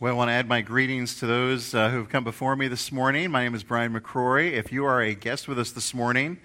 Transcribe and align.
Well, 0.00 0.14
I 0.14 0.16
want 0.16 0.28
to 0.28 0.32
add 0.32 0.46
my 0.46 0.60
greetings 0.60 1.18
to 1.18 1.26
those 1.26 1.74
uh, 1.74 1.90
who 1.90 1.96
have 1.96 2.08
come 2.08 2.22
before 2.22 2.54
me 2.54 2.68
this 2.68 2.92
morning. 2.92 3.32
My 3.32 3.42
name 3.42 3.56
is 3.56 3.64
Brian 3.64 3.92
McCrory. 3.92 4.52
If 4.52 4.70
you 4.70 4.84
are 4.84 5.02
a 5.02 5.12
guest 5.12 5.48
with 5.48 5.58
us 5.58 5.72
this 5.72 5.92
morning, 5.92 6.38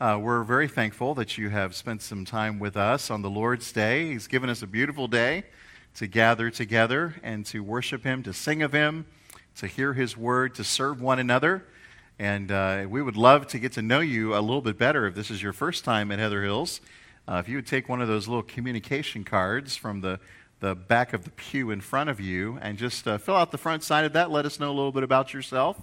uh, 0.00 0.18
we're 0.18 0.42
very 0.42 0.68
thankful 0.68 1.14
that 1.16 1.36
you 1.36 1.50
have 1.50 1.74
spent 1.74 2.00
some 2.00 2.24
time 2.24 2.58
with 2.58 2.78
us 2.78 3.10
on 3.10 3.20
the 3.20 3.28
Lord's 3.28 3.70
Day. 3.72 4.06
He's 4.12 4.26
given 4.26 4.48
us 4.48 4.62
a 4.62 4.66
beautiful 4.66 5.06
day 5.06 5.44
to 5.96 6.06
gather 6.06 6.48
together 6.48 7.16
and 7.22 7.44
to 7.44 7.62
worship 7.62 8.04
Him, 8.04 8.22
to 8.22 8.32
sing 8.32 8.62
of 8.62 8.72
Him, 8.72 9.04
to 9.56 9.66
hear 9.66 9.92
His 9.92 10.16
word, 10.16 10.54
to 10.54 10.64
serve 10.64 11.02
one 11.02 11.18
another. 11.18 11.66
And 12.18 12.50
uh, 12.50 12.86
we 12.88 13.02
would 13.02 13.18
love 13.18 13.46
to 13.48 13.58
get 13.58 13.72
to 13.72 13.82
know 13.82 14.00
you 14.00 14.34
a 14.34 14.40
little 14.40 14.62
bit 14.62 14.78
better 14.78 15.06
if 15.06 15.14
this 15.14 15.30
is 15.30 15.42
your 15.42 15.52
first 15.52 15.84
time 15.84 16.10
at 16.10 16.18
Heather 16.18 16.42
Hills. 16.42 16.80
Uh, 17.28 17.34
if 17.34 17.50
you 17.50 17.56
would 17.56 17.66
take 17.66 17.86
one 17.86 18.00
of 18.00 18.08
those 18.08 18.28
little 18.28 18.42
communication 18.42 19.24
cards 19.24 19.76
from 19.76 20.00
the 20.00 20.20
the 20.64 20.74
back 20.74 21.12
of 21.12 21.24
the 21.24 21.30
pew 21.32 21.70
in 21.70 21.78
front 21.78 22.08
of 22.08 22.18
you 22.18 22.58
and 22.62 22.78
just 22.78 23.06
uh, 23.06 23.18
fill 23.18 23.36
out 23.36 23.50
the 23.50 23.58
front 23.58 23.82
side 23.82 24.06
of 24.06 24.14
that. 24.14 24.30
Let 24.30 24.46
us 24.46 24.58
know 24.58 24.68
a 24.68 24.72
little 24.72 24.92
bit 24.92 25.02
about 25.02 25.34
yourself. 25.34 25.76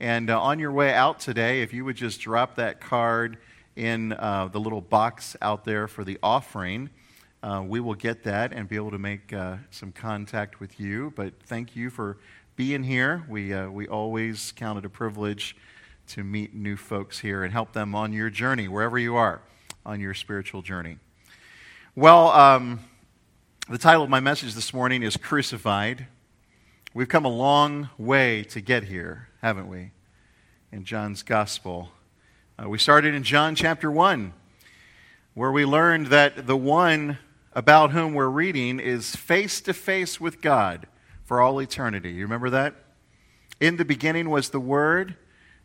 And 0.00 0.28
uh, 0.28 0.42
on 0.42 0.58
your 0.58 0.72
way 0.72 0.92
out 0.92 1.20
today, 1.20 1.62
if 1.62 1.72
you 1.72 1.84
would 1.84 1.94
just 1.94 2.20
drop 2.20 2.56
that 2.56 2.80
card 2.80 3.38
in 3.76 4.14
uh, 4.14 4.48
the 4.50 4.58
little 4.58 4.80
box 4.80 5.36
out 5.40 5.64
there 5.64 5.86
for 5.86 6.02
the 6.02 6.18
offering, 6.20 6.90
uh, 7.44 7.62
we 7.64 7.78
will 7.78 7.94
get 7.94 8.24
that 8.24 8.52
and 8.52 8.68
be 8.68 8.74
able 8.74 8.90
to 8.90 8.98
make 8.98 9.32
uh, 9.32 9.58
some 9.70 9.92
contact 9.92 10.58
with 10.58 10.80
you. 10.80 11.12
But 11.14 11.34
thank 11.44 11.76
you 11.76 11.88
for 11.88 12.16
being 12.56 12.82
here. 12.82 13.24
We, 13.28 13.54
uh, 13.54 13.70
we 13.70 13.86
always 13.86 14.52
count 14.56 14.80
it 14.80 14.84
a 14.84 14.90
privilege 14.90 15.56
to 16.08 16.24
meet 16.24 16.56
new 16.56 16.76
folks 16.76 17.20
here 17.20 17.44
and 17.44 17.52
help 17.52 17.72
them 17.72 17.94
on 17.94 18.12
your 18.12 18.30
journey, 18.30 18.66
wherever 18.66 18.98
you 18.98 19.14
are 19.14 19.42
on 19.86 20.00
your 20.00 20.12
spiritual 20.12 20.62
journey. 20.62 20.98
Well, 21.94 22.30
um, 22.30 22.80
the 23.70 23.76
title 23.76 24.02
of 24.02 24.08
my 24.08 24.18
message 24.18 24.54
this 24.54 24.72
morning 24.72 25.02
is 25.02 25.18
Crucified. 25.18 26.06
We've 26.94 27.08
come 27.08 27.26
a 27.26 27.28
long 27.28 27.90
way 27.98 28.42
to 28.44 28.62
get 28.62 28.84
here, 28.84 29.28
haven't 29.42 29.68
we? 29.68 29.90
In 30.72 30.84
John's 30.84 31.22
Gospel. 31.22 31.90
Uh, 32.58 32.66
we 32.70 32.78
started 32.78 33.14
in 33.14 33.24
John 33.24 33.54
chapter 33.54 33.90
1, 33.90 34.32
where 35.34 35.52
we 35.52 35.66
learned 35.66 36.06
that 36.06 36.46
the 36.46 36.56
one 36.56 37.18
about 37.52 37.90
whom 37.90 38.14
we're 38.14 38.30
reading 38.30 38.80
is 38.80 39.14
face 39.14 39.60
to 39.60 39.74
face 39.74 40.18
with 40.18 40.40
God 40.40 40.86
for 41.22 41.42
all 41.42 41.60
eternity. 41.60 42.12
You 42.12 42.22
remember 42.22 42.48
that? 42.48 42.74
In 43.60 43.76
the 43.76 43.84
beginning 43.84 44.30
was 44.30 44.48
the 44.48 44.60
Word, 44.60 45.14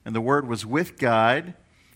and 0.04 0.14
the 0.14 0.20
Word 0.20 0.46
was 0.46 0.66
with 0.66 1.00
God, 1.00 1.54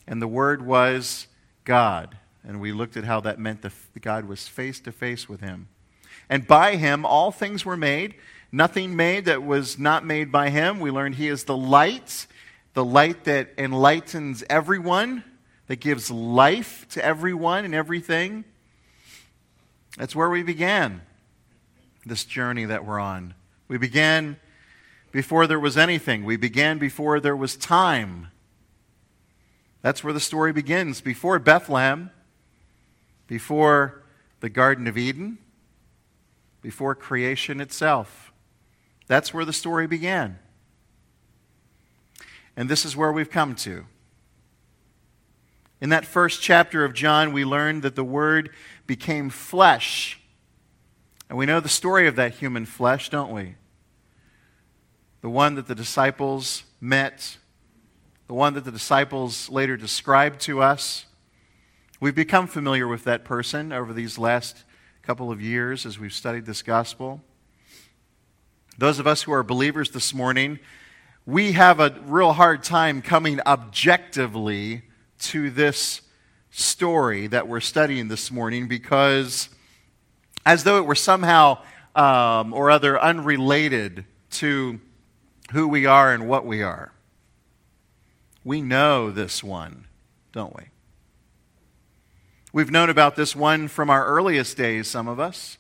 and 0.08 0.22
the 0.22 0.28
Word 0.28 0.66
was 0.66 1.28
God. 1.66 2.18
And 2.46 2.62
we 2.62 2.72
looked 2.72 2.96
at 2.96 3.04
how 3.04 3.20
that 3.20 3.40
meant 3.40 3.62
that 3.64 3.74
God 4.00 4.24
was 4.24 4.48
face 4.48 4.80
to 4.80 4.94
face 4.94 5.28
with 5.28 5.42
him. 5.42 5.68
And 6.30 6.46
by 6.46 6.76
him 6.76 7.06
all 7.06 7.32
things 7.32 7.66
were 7.66 7.78
made, 7.78 8.16
nothing 8.52 8.96
made 8.96 9.26
that 9.26 9.44
was 9.44 9.80
not 9.80 10.06
made 10.06 10.32
by 10.32 10.50
him. 10.50 10.80
We 10.80 10.92
learned 10.92 11.16
he 11.16 11.28
is 11.28 11.46
the 11.46 11.58
light, 11.58 12.28
the 12.74 12.84
light 12.84 13.24
that 13.26 13.50
enlightens 13.58 14.44
everyone, 14.50 15.24
that 15.68 15.78
gives 15.78 16.12
life 16.12 16.86
to 16.92 17.04
everyone 17.04 17.66
and 17.66 17.76
everything. 17.76 18.44
That's 19.98 20.16
where 20.16 20.30
we 20.30 20.44
began 20.44 21.02
this 22.06 22.24
journey 22.24 22.66
that 22.66 22.86
we're 22.86 23.00
on. 23.00 23.34
We 23.68 23.78
began 23.78 24.38
before 25.12 25.48
there 25.48 25.60
was 25.60 25.78
anything, 25.78 26.26
we 26.26 26.38
began 26.38 26.78
before 26.78 27.20
there 27.20 27.36
was 27.36 27.56
time. 27.56 28.28
That's 29.82 30.04
where 30.04 30.14
the 30.14 30.20
story 30.20 30.54
begins. 30.54 31.02
Before 31.02 31.40
Bethlehem, 31.40 32.12
before 33.28 34.04
the 34.42 34.50
Garden 34.50 34.88
of 34.88 34.98
Eden, 34.98 35.38
before 36.62 36.96
creation 36.96 37.62
itself. 37.62 38.32
That's 39.08 39.34
where 39.34 39.46
the 39.46 39.54
story 39.54 39.88
began. 39.88 40.40
And 42.56 42.68
this 42.68 42.86
is 42.86 42.98
where 42.98 43.12
we've 43.12 43.30
come 43.30 43.56
to. 43.56 43.86
In 45.80 45.90
that 45.90 46.06
first 46.06 46.42
chapter 46.42 46.84
of 46.84 46.94
John, 46.94 47.32
we 47.32 47.46
learned 47.46 47.84
that 47.84 47.96
the 47.96 48.04
Word 48.04 48.50
became 48.88 49.30
flesh. 49.30 50.20
And 51.30 51.38
we 51.38 51.46
know 51.46 51.60
the 51.60 51.70
story 51.70 52.08
of 52.08 52.16
that 52.16 52.36
human 52.36 52.66
flesh, 52.66 53.10
don't 53.10 53.32
we? 53.32 53.56
The 55.22 55.30
one 55.30 55.56
that 55.56 55.68
the 55.68 55.76
disciples 55.76 56.64
met, 56.82 57.38
the 58.28 58.34
one 58.34 58.54
that 58.56 58.66
the 58.66 58.72
disciples 58.72 59.50
later 59.50 59.78
described 59.78 60.42
to 60.42 60.62
us. 60.62 61.06
We've 62.00 62.16
become 62.16 62.48
familiar 62.48 62.88
with 62.88 63.04
that 63.04 63.24
person 63.24 63.72
over 63.72 63.94
these 63.94 64.18
last 64.18 64.64
couple 65.08 65.32
of 65.32 65.40
years 65.42 65.86
as 65.86 65.98
we've 65.98 66.12
studied 66.12 66.46
this 66.46 66.62
gospel. 66.62 67.22
Those 68.78 69.00
of 69.00 69.08
us 69.08 69.24
who 69.24 69.32
are 69.32 69.42
believers 69.42 69.92
this 69.92 70.14
morning, 70.14 70.60
we 71.26 71.54
have 71.54 71.80
a 71.80 71.98
real 72.06 72.34
hard 72.34 72.62
time 72.62 73.02
coming 73.02 73.40
objectively 73.46 74.82
to 75.20 75.50
this 75.50 76.02
story 76.52 77.28
that 77.28 77.48
we're 77.48 77.62
studying 77.62 78.10
this 78.10 78.30
morning 78.32 78.68
because, 78.68 79.48
as 80.46 80.66
though 80.66 80.78
it 80.78 80.86
were 80.86 80.94
somehow 80.94 81.60
um, 81.96 82.52
or 82.52 82.70
other 82.70 83.00
unrelated 83.00 84.04
to 84.32 84.78
who 85.54 85.70
we 85.70 85.86
are 85.86 86.14
and 86.14 86.28
what 86.28 86.46
we 86.46 86.62
are. 86.62 86.92
We 88.44 88.62
know 88.62 89.10
this 89.10 89.42
one, 89.42 89.86
don't 90.34 90.54
we? 90.54 90.64
We've 92.54 92.72
known 92.72 92.90
about 92.90 93.16
this 93.16 93.36
one 93.36 93.68
from 93.68 93.90
our 93.90 94.06
earliest 94.06 94.56
days, 94.56 94.88
some 94.88 95.08
of 95.08 95.20
us. 95.20 95.58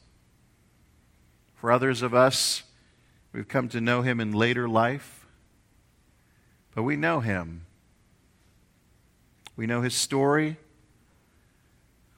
For 1.55 1.71
others 1.71 2.01
of 2.01 2.13
us, 2.13 2.63
we've 3.33 3.47
come 3.47 3.67
to 3.69 3.81
know 3.81 4.03
him 4.03 4.19
in 4.19 4.31
later 4.31 4.69
life. 4.69 5.25
But 6.73 6.83
we 6.83 6.95
know 6.95 7.19
him. 7.19 7.65
We 9.57 9.65
know 9.65 9.81
his 9.81 9.95
story. 9.95 10.57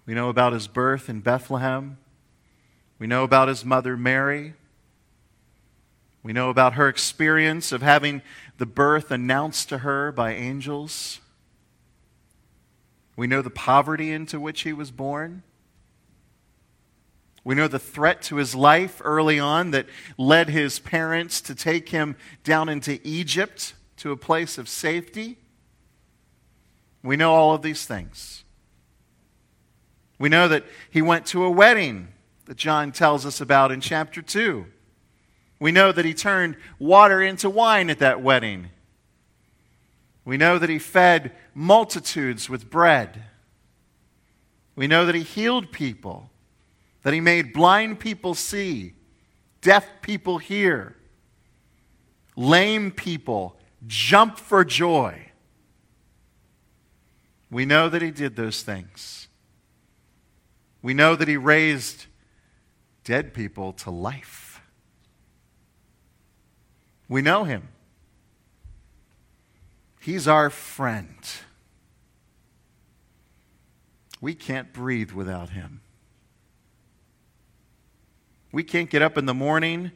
We 0.05 0.13
know 0.13 0.29
about 0.29 0.53
his 0.53 0.67
birth 0.67 1.09
in 1.09 1.21
Bethlehem. 1.21 1.97
We 2.99 3.07
know 3.07 3.23
about 3.23 3.47
his 3.47 3.65
mother, 3.65 3.95
Mary. 3.95 4.53
We 6.21 6.33
know 6.33 6.49
about 6.49 6.73
her 6.73 6.89
experience 6.89 7.71
of 7.71 7.81
having 7.81 8.21
the 8.57 8.65
birth 8.65 9.09
announced 9.09 9.69
to 9.69 9.79
her 9.79 10.11
by 10.11 10.33
angels. 10.33 11.21
We 13.19 13.27
know 13.27 13.41
the 13.41 13.49
poverty 13.49 14.13
into 14.13 14.39
which 14.39 14.61
he 14.61 14.71
was 14.71 14.91
born. 14.91 15.43
We 17.43 17.53
know 17.53 17.67
the 17.67 17.77
threat 17.77 18.21
to 18.21 18.37
his 18.37 18.55
life 18.55 19.01
early 19.03 19.37
on 19.37 19.71
that 19.71 19.87
led 20.17 20.47
his 20.47 20.79
parents 20.79 21.41
to 21.41 21.53
take 21.53 21.89
him 21.89 22.15
down 22.45 22.69
into 22.69 22.97
Egypt 23.03 23.73
to 23.97 24.13
a 24.13 24.15
place 24.15 24.57
of 24.57 24.69
safety. 24.69 25.37
We 27.03 27.17
know 27.17 27.33
all 27.33 27.53
of 27.53 27.61
these 27.61 27.85
things. 27.85 28.45
We 30.17 30.29
know 30.29 30.47
that 30.47 30.63
he 30.89 31.01
went 31.01 31.25
to 31.25 31.43
a 31.43 31.51
wedding 31.51 32.13
that 32.45 32.55
John 32.55 32.93
tells 32.93 33.25
us 33.25 33.41
about 33.41 33.73
in 33.73 33.81
chapter 33.81 34.21
2. 34.21 34.65
We 35.59 35.73
know 35.73 35.91
that 35.91 36.05
he 36.05 36.13
turned 36.13 36.55
water 36.79 37.21
into 37.21 37.49
wine 37.49 37.89
at 37.89 37.99
that 37.99 38.21
wedding. 38.21 38.69
We 40.29 40.37
know 40.37 40.59
that 40.59 40.69
he 40.69 40.77
fed 40.77 41.31
multitudes 41.55 42.51
with 42.51 42.69
bread. 42.69 43.23
We 44.75 44.85
know 44.85 45.07
that 45.07 45.15
he 45.15 45.23
healed 45.23 45.71
people, 45.71 46.29
that 47.01 47.15
he 47.15 47.19
made 47.19 47.51
blind 47.51 47.99
people 47.99 48.35
see, 48.35 48.93
deaf 49.61 49.87
people 50.03 50.37
hear, 50.37 50.95
lame 52.35 52.91
people 52.91 53.57
jump 53.87 54.37
for 54.37 54.63
joy. 54.63 55.31
We 57.49 57.65
know 57.65 57.89
that 57.89 58.03
he 58.03 58.11
did 58.11 58.35
those 58.35 58.61
things. 58.61 59.29
We 60.83 60.93
know 60.93 61.15
that 61.15 61.27
he 61.27 61.37
raised 61.37 62.05
dead 63.03 63.33
people 63.33 63.73
to 63.73 63.89
life. 63.89 64.61
We 67.07 67.23
know 67.23 67.45
him. 67.45 67.69
He's 70.09 70.27
our 70.27 70.49
friend. 70.49 71.23
We 74.19 74.33
can't 74.33 74.73
breathe 74.73 75.11
without 75.11 75.51
him. 75.51 75.81
We 78.51 78.63
can't 78.63 78.89
get 78.89 79.03
up 79.03 79.19
in 79.19 79.27
the 79.27 79.35
morning 79.35 79.91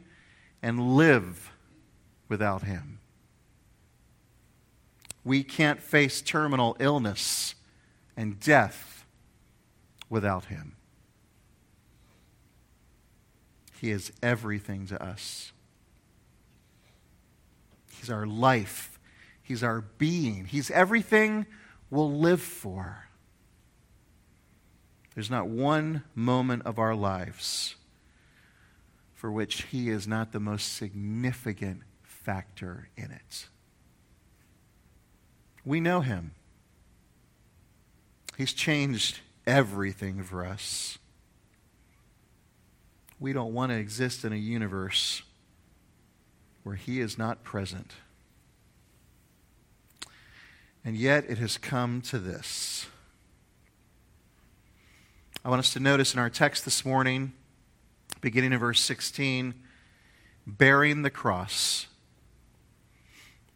and 0.62 0.94
live 0.94 1.50
without 2.28 2.62
him. 2.62 3.00
We 5.24 5.42
can't 5.42 5.82
face 5.82 6.22
terminal 6.22 6.76
illness 6.78 7.56
and 8.16 8.38
death 8.38 9.04
without 10.08 10.44
him. 10.44 10.76
He 13.80 13.90
is 13.90 14.12
everything 14.22 14.86
to 14.86 15.02
us. 15.02 15.50
He's 17.90 18.10
our 18.10 18.28
life 18.28 18.93
He's 19.44 19.62
our 19.62 19.82
being. 19.82 20.46
He's 20.46 20.70
everything 20.70 21.46
we'll 21.90 22.12
live 22.12 22.40
for. 22.40 23.06
There's 25.14 25.30
not 25.30 25.46
one 25.46 26.02
moment 26.14 26.62
of 26.64 26.78
our 26.78 26.94
lives 26.94 27.76
for 29.14 29.30
which 29.30 29.62
he 29.64 29.88
is 29.90 30.08
not 30.08 30.32
the 30.32 30.40
most 30.40 30.72
significant 30.72 31.82
factor 32.02 32.88
in 32.96 33.10
it. 33.10 33.48
We 35.64 35.78
know 35.78 36.00
him. 36.00 36.32
He's 38.36 38.52
changed 38.52 39.20
everything 39.46 40.22
for 40.22 40.44
us. 40.44 40.98
We 43.20 43.32
don't 43.32 43.54
want 43.54 43.72
to 43.72 43.78
exist 43.78 44.24
in 44.24 44.32
a 44.32 44.36
universe 44.36 45.22
where 46.64 46.76
he 46.76 47.00
is 47.00 47.16
not 47.16 47.44
present. 47.44 47.92
And 50.84 50.96
yet 50.96 51.24
it 51.28 51.38
has 51.38 51.56
come 51.56 52.02
to 52.02 52.18
this. 52.18 52.86
I 55.44 55.48
want 55.48 55.60
us 55.60 55.72
to 55.72 55.80
notice 55.80 56.14
in 56.14 56.20
our 56.20 56.30
text 56.30 56.64
this 56.64 56.84
morning, 56.84 57.32
beginning 58.20 58.52
in 58.52 58.58
verse 58.58 58.80
16, 58.80 59.54
bearing 60.46 61.02
the 61.02 61.10
cross. 61.10 61.86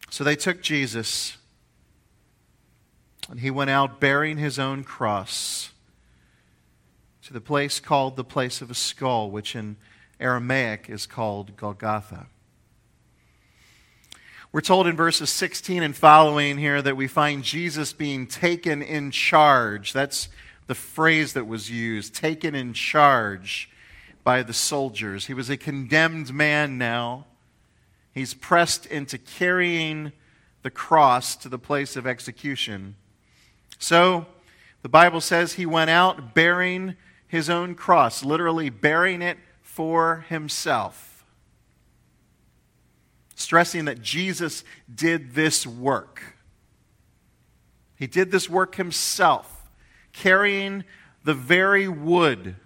So 0.09 0.23
they 0.23 0.35
took 0.35 0.61
Jesus, 0.61 1.37
and 3.29 3.39
he 3.39 3.51
went 3.51 3.69
out 3.69 3.99
bearing 3.99 4.37
his 4.37 4.57
own 4.57 4.83
cross 4.83 5.71
to 7.23 7.33
the 7.33 7.41
place 7.41 7.79
called 7.79 8.15
the 8.15 8.23
place 8.23 8.59
of 8.61 8.71
a 8.71 8.75
skull, 8.75 9.29
which 9.29 9.55
in 9.55 9.77
Aramaic 10.19 10.89
is 10.89 11.05
called 11.05 11.55
Golgotha. 11.55 12.25
We're 14.51 14.61
told 14.61 14.87
in 14.87 14.95
verses 14.95 15.29
16 15.29 15.83
and 15.83 15.95
following 15.95 16.57
here 16.57 16.81
that 16.81 16.97
we 16.97 17.07
find 17.07 17.43
Jesus 17.43 17.93
being 17.93 18.25
taken 18.25 18.81
in 18.81 19.11
charge. 19.11 19.93
That's 19.93 20.27
the 20.65 20.73
phrase 20.73 21.33
that 21.33 21.45
was 21.45 21.69
used 21.69 22.15
taken 22.15 22.55
in 22.55 22.73
charge 22.73 23.69
by 24.23 24.41
the 24.41 24.53
soldiers. 24.53 25.27
He 25.27 25.35
was 25.35 25.51
a 25.51 25.57
condemned 25.57 26.33
man 26.33 26.79
now. 26.79 27.27
He's 28.11 28.33
pressed 28.33 28.87
into 28.87 29.19
carrying 29.19 30.13
the 30.63 30.71
cross 30.71 31.35
to 31.35 31.47
the 31.47 31.59
place 31.59 31.95
of 31.95 32.07
execution. 32.07 32.95
So, 33.77 34.25
the 34.81 34.89
Bible 34.89 35.21
says 35.21 35.53
he 35.53 35.67
went 35.67 35.91
out 35.91 36.33
bearing 36.33 36.95
his 37.27 37.51
own 37.51 37.75
cross, 37.75 38.25
literally 38.25 38.71
bearing 38.71 39.21
it 39.21 39.37
for 39.61 40.25
himself 40.27 41.08
stressing 43.39 43.85
that 43.85 44.01
Jesus 44.01 44.65
did 44.93 45.33
this 45.33 45.65
work. 45.65 46.35
He 47.95 48.05
did 48.05 48.31
this 48.31 48.49
work 48.49 48.75
himself, 48.75 49.69
carrying 50.11 50.83
the 51.23 51.33
very 51.33 51.87
wood 51.87 52.57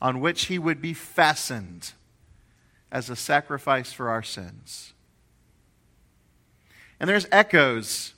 on 0.00 0.20
which 0.20 0.46
he 0.46 0.58
would 0.58 0.82
be 0.82 0.92
fastened 0.92 1.92
as 2.90 3.08
a 3.08 3.16
sacrifice 3.16 3.92
for 3.92 4.10
our 4.10 4.22
sins. 4.22 4.92
And 7.00 7.08
there's 7.08 7.26
echoes 7.32 8.12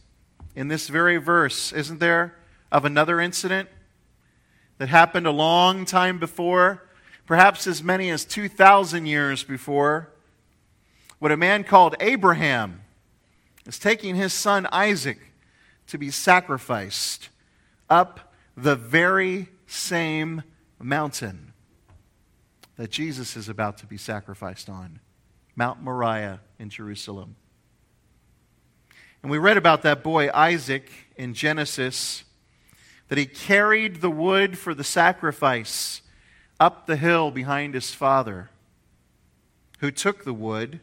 in 0.56 0.66
this 0.66 0.88
very 0.88 1.18
verse, 1.18 1.72
isn't 1.72 2.00
there, 2.00 2.34
of 2.72 2.84
another 2.84 3.20
incident 3.20 3.68
that 4.78 4.88
happened 4.88 5.26
a 5.26 5.32
long 5.32 5.84
time 5.84 6.18
before, 6.18 6.88
perhaps 7.26 7.68
as 7.68 7.82
many 7.82 8.10
as 8.10 8.24
2,000 8.24 9.06
years 9.06 9.44
before 9.44 10.10
what 11.24 11.32
a 11.32 11.36
man 11.38 11.64
called 11.64 11.94
Abraham 12.00 12.82
is 13.66 13.78
taking 13.78 14.14
his 14.14 14.34
son 14.34 14.68
Isaac 14.70 15.18
to 15.86 15.96
be 15.96 16.10
sacrificed 16.10 17.30
up 17.88 18.34
the 18.58 18.76
very 18.76 19.48
same 19.66 20.42
mountain 20.78 21.54
that 22.76 22.90
Jesus 22.90 23.38
is 23.38 23.48
about 23.48 23.78
to 23.78 23.86
be 23.86 23.96
sacrificed 23.96 24.68
on 24.68 25.00
Mount 25.56 25.82
Moriah 25.82 26.40
in 26.58 26.68
Jerusalem. 26.68 27.36
And 29.22 29.30
we 29.32 29.38
read 29.38 29.56
about 29.56 29.80
that 29.80 30.02
boy 30.02 30.28
Isaac 30.34 30.90
in 31.16 31.32
Genesis 31.32 32.24
that 33.08 33.16
he 33.16 33.24
carried 33.24 34.02
the 34.02 34.10
wood 34.10 34.58
for 34.58 34.74
the 34.74 34.84
sacrifice 34.84 36.02
up 36.60 36.86
the 36.86 36.98
hill 36.98 37.30
behind 37.30 37.72
his 37.72 37.94
father, 37.94 38.50
who 39.78 39.90
took 39.90 40.24
the 40.24 40.34
wood 40.34 40.80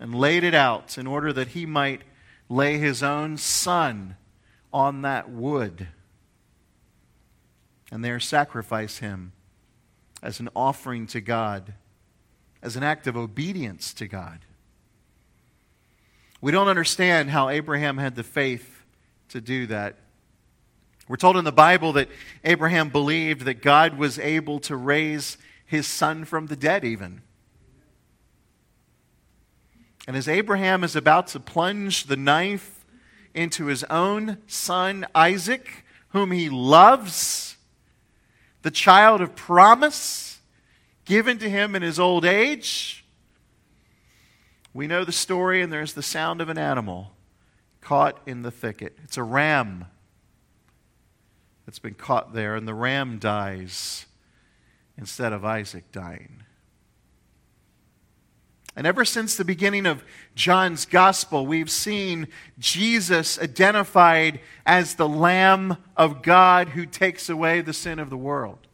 and 0.00 0.14
laid 0.14 0.42
it 0.42 0.54
out 0.54 0.98
in 0.98 1.06
order 1.06 1.32
that 1.32 1.48
he 1.48 1.64
might 1.64 2.02
lay 2.48 2.78
his 2.78 3.02
own 3.02 3.36
son 3.36 4.16
on 4.72 5.02
that 5.02 5.30
wood 5.30 5.86
and 7.90 8.04
there 8.04 8.20
sacrifice 8.20 8.98
him 8.98 9.32
as 10.22 10.40
an 10.40 10.48
offering 10.54 11.06
to 11.08 11.20
God, 11.20 11.74
as 12.62 12.76
an 12.76 12.82
act 12.82 13.06
of 13.06 13.16
obedience 13.16 13.92
to 13.94 14.06
God. 14.06 14.40
We 16.40 16.52
don't 16.52 16.68
understand 16.68 17.30
how 17.30 17.48
Abraham 17.48 17.98
had 17.98 18.16
the 18.16 18.22
faith 18.22 18.82
to 19.30 19.40
do 19.40 19.66
that. 19.66 19.96
We're 21.08 21.16
told 21.16 21.36
in 21.36 21.44
the 21.44 21.52
Bible 21.52 21.92
that 21.94 22.08
Abraham 22.44 22.88
believed 22.88 23.42
that 23.42 23.62
God 23.62 23.98
was 23.98 24.18
able 24.18 24.60
to 24.60 24.76
raise 24.76 25.36
his 25.66 25.86
son 25.86 26.24
from 26.24 26.46
the 26.46 26.56
dead, 26.56 26.84
even. 26.84 27.22
And 30.10 30.16
as 30.16 30.26
Abraham 30.26 30.82
is 30.82 30.96
about 30.96 31.28
to 31.28 31.38
plunge 31.38 32.06
the 32.06 32.16
knife 32.16 32.84
into 33.32 33.66
his 33.66 33.84
own 33.84 34.38
son 34.48 35.06
Isaac, 35.14 35.84
whom 36.08 36.32
he 36.32 36.50
loves, 36.50 37.56
the 38.62 38.72
child 38.72 39.20
of 39.20 39.36
promise 39.36 40.40
given 41.04 41.38
to 41.38 41.48
him 41.48 41.76
in 41.76 41.82
his 41.82 42.00
old 42.00 42.24
age, 42.24 43.04
we 44.74 44.88
know 44.88 45.04
the 45.04 45.12
story, 45.12 45.62
and 45.62 45.72
there's 45.72 45.92
the 45.92 46.02
sound 46.02 46.40
of 46.40 46.48
an 46.48 46.58
animal 46.58 47.12
caught 47.80 48.18
in 48.26 48.42
the 48.42 48.50
thicket. 48.50 48.98
It's 49.04 49.16
a 49.16 49.22
ram 49.22 49.84
that's 51.66 51.78
been 51.78 51.94
caught 51.94 52.34
there, 52.34 52.56
and 52.56 52.66
the 52.66 52.74
ram 52.74 53.20
dies 53.20 54.06
instead 54.98 55.32
of 55.32 55.44
Isaac 55.44 55.92
dying. 55.92 56.42
And 58.80 58.86
ever 58.86 59.04
since 59.04 59.36
the 59.36 59.44
beginning 59.44 59.84
of 59.84 60.02
John's 60.34 60.86
gospel, 60.86 61.46
we've 61.46 61.70
seen 61.70 62.28
Jesus 62.58 63.38
identified 63.38 64.40
as 64.64 64.94
the 64.94 65.06
Lamb 65.06 65.76
of 65.98 66.22
God 66.22 66.70
who 66.70 66.86
takes 66.86 67.28
away 67.28 67.60
the 67.60 67.74
sin 67.74 67.98
of 67.98 68.08
the 68.08 68.16
world. 68.16 68.66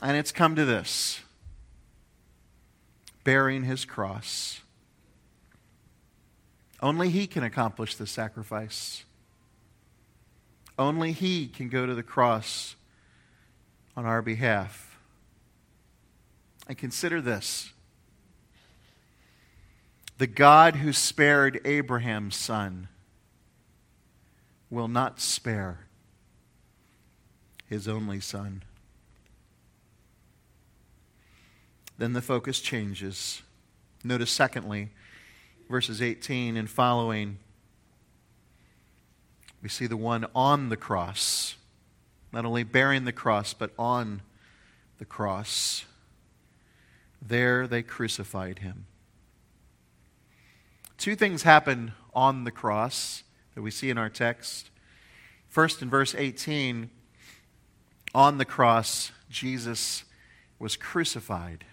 And 0.00 0.16
it's 0.16 0.32
come 0.32 0.56
to 0.56 0.64
this 0.64 1.20
bearing 3.24 3.64
his 3.64 3.84
cross. 3.84 4.62
Only 6.80 7.10
he 7.10 7.26
can 7.26 7.42
accomplish 7.42 7.94
the 7.94 8.06
sacrifice. 8.06 9.04
Only 10.78 11.12
he 11.12 11.46
can 11.46 11.68
go 11.68 11.84
to 11.84 11.94
the 11.94 12.02
cross 12.02 12.74
on 13.94 14.06
our 14.06 14.22
behalf. 14.22 14.98
And 16.66 16.78
consider 16.78 17.20
this 17.20 17.73
the 20.18 20.26
God 20.26 20.76
who 20.76 20.92
spared 20.92 21.60
Abraham's 21.64 22.36
son 22.36 22.88
will 24.70 24.88
not 24.88 25.20
spare 25.20 25.86
his 27.66 27.88
only 27.88 28.20
son. 28.20 28.62
Then 31.98 32.12
the 32.12 32.22
focus 32.22 32.60
changes. 32.60 33.42
Notice, 34.02 34.30
secondly, 34.30 34.90
verses 35.68 36.02
18 36.02 36.56
and 36.56 36.68
following, 36.68 37.38
we 39.62 39.68
see 39.68 39.86
the 39.86 39.96
one 39.96 40.26
on 40.34 40.68
the 40.68 40.76
cross, 40.76 41.56
not 42.32 42.44
only 42.44 42.64
bearing 42.64 43.04
the 43.04 43.12
cross, 43.12 43.54
but 43.54 43.70
on 43.78 44.22
the 44.98 45.04
cross. 45.04 45.86
There 47.22 47.66
they 47.66 47.82
crucified 47.82 48.58
him. 48.58 48.86
Two 50.98 51.16
things 51.16 51.42
happen 51.42 51.92
on 52.14 52.44
the 52.44 52.50
cross 52.50 53.24
that 53.54 53.62
we 53.62 53.70
see 53.70 53.90
in 53.90 53.98
our 53.98 54.08
text. 54.08 54.70
First, 55.48 55.82
in 55.82 55.90
verse 55.90 56.14
18, 56.14 56.90
on 58.14 58.38
the 58.38 58.44
cross, 58.44 59.12
Jesus 59.28 60.04
was 60.58 60.76
crucified. 60.76 61.64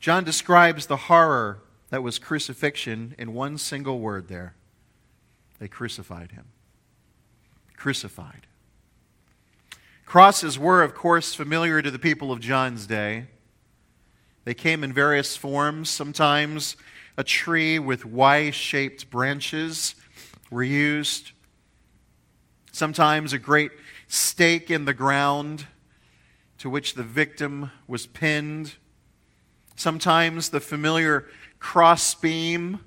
John 0.00 0.24
describes 0.24 0.86
the 0.86 0.96
horror 0.96 1.62
that 1.90 2.02
was 2.02 2.18
crucifixion 2.18 3.14
in 3.18 3.32
one 3.32 3.56
single 3.56 4.00
word 4.00 4.28
there. 4.28 4.54
They 5.58 5.68
crucified 5.68 6.32
him. 6.32 6.46
Crucified. 7.76 8.46
Crosses 10.04 10.58
were, 10.58 10.82
of 10.82 10.94
course, 10.94 11.34
familiar 11.34 11.80
to 11.80 11.90
the 11.90 11.98
people 11.98 12.32
of 12.32 12.40
John's 12.40 12.86
day. 12.86 13.28
They 14.44 14.54
came 14.54 14.84
in 14.84 14.92
various 14.92 15.36
forms. 15.36 15.88
Sometimes 15.88 16.76
a 17.16 17.24
tree 17.24 17.78
with 17.78 18.04
Y 18.04 18.50
shaped 18.50 19.10
branches 19.10 19.94
were 20.50 20.62
used. 20.62 21.32
Sometimes 22.72 23.32
a 23.32 23.38
great 23.38 23.72
stake 24.08 24.70
in 24.70 24.84
the 24.84 24.94
ground 24.94 25.66
to 26.58 26.68
which 26.68 26.94
the 26.94 27.02
victim 27.02 27.70
was 27.86 28.06
pinned. 28.06 28.74
Sometimes 29.76 30.50
the 30.50 30.60
familiar 30.60 31.26
crossbeam 31.58 32.80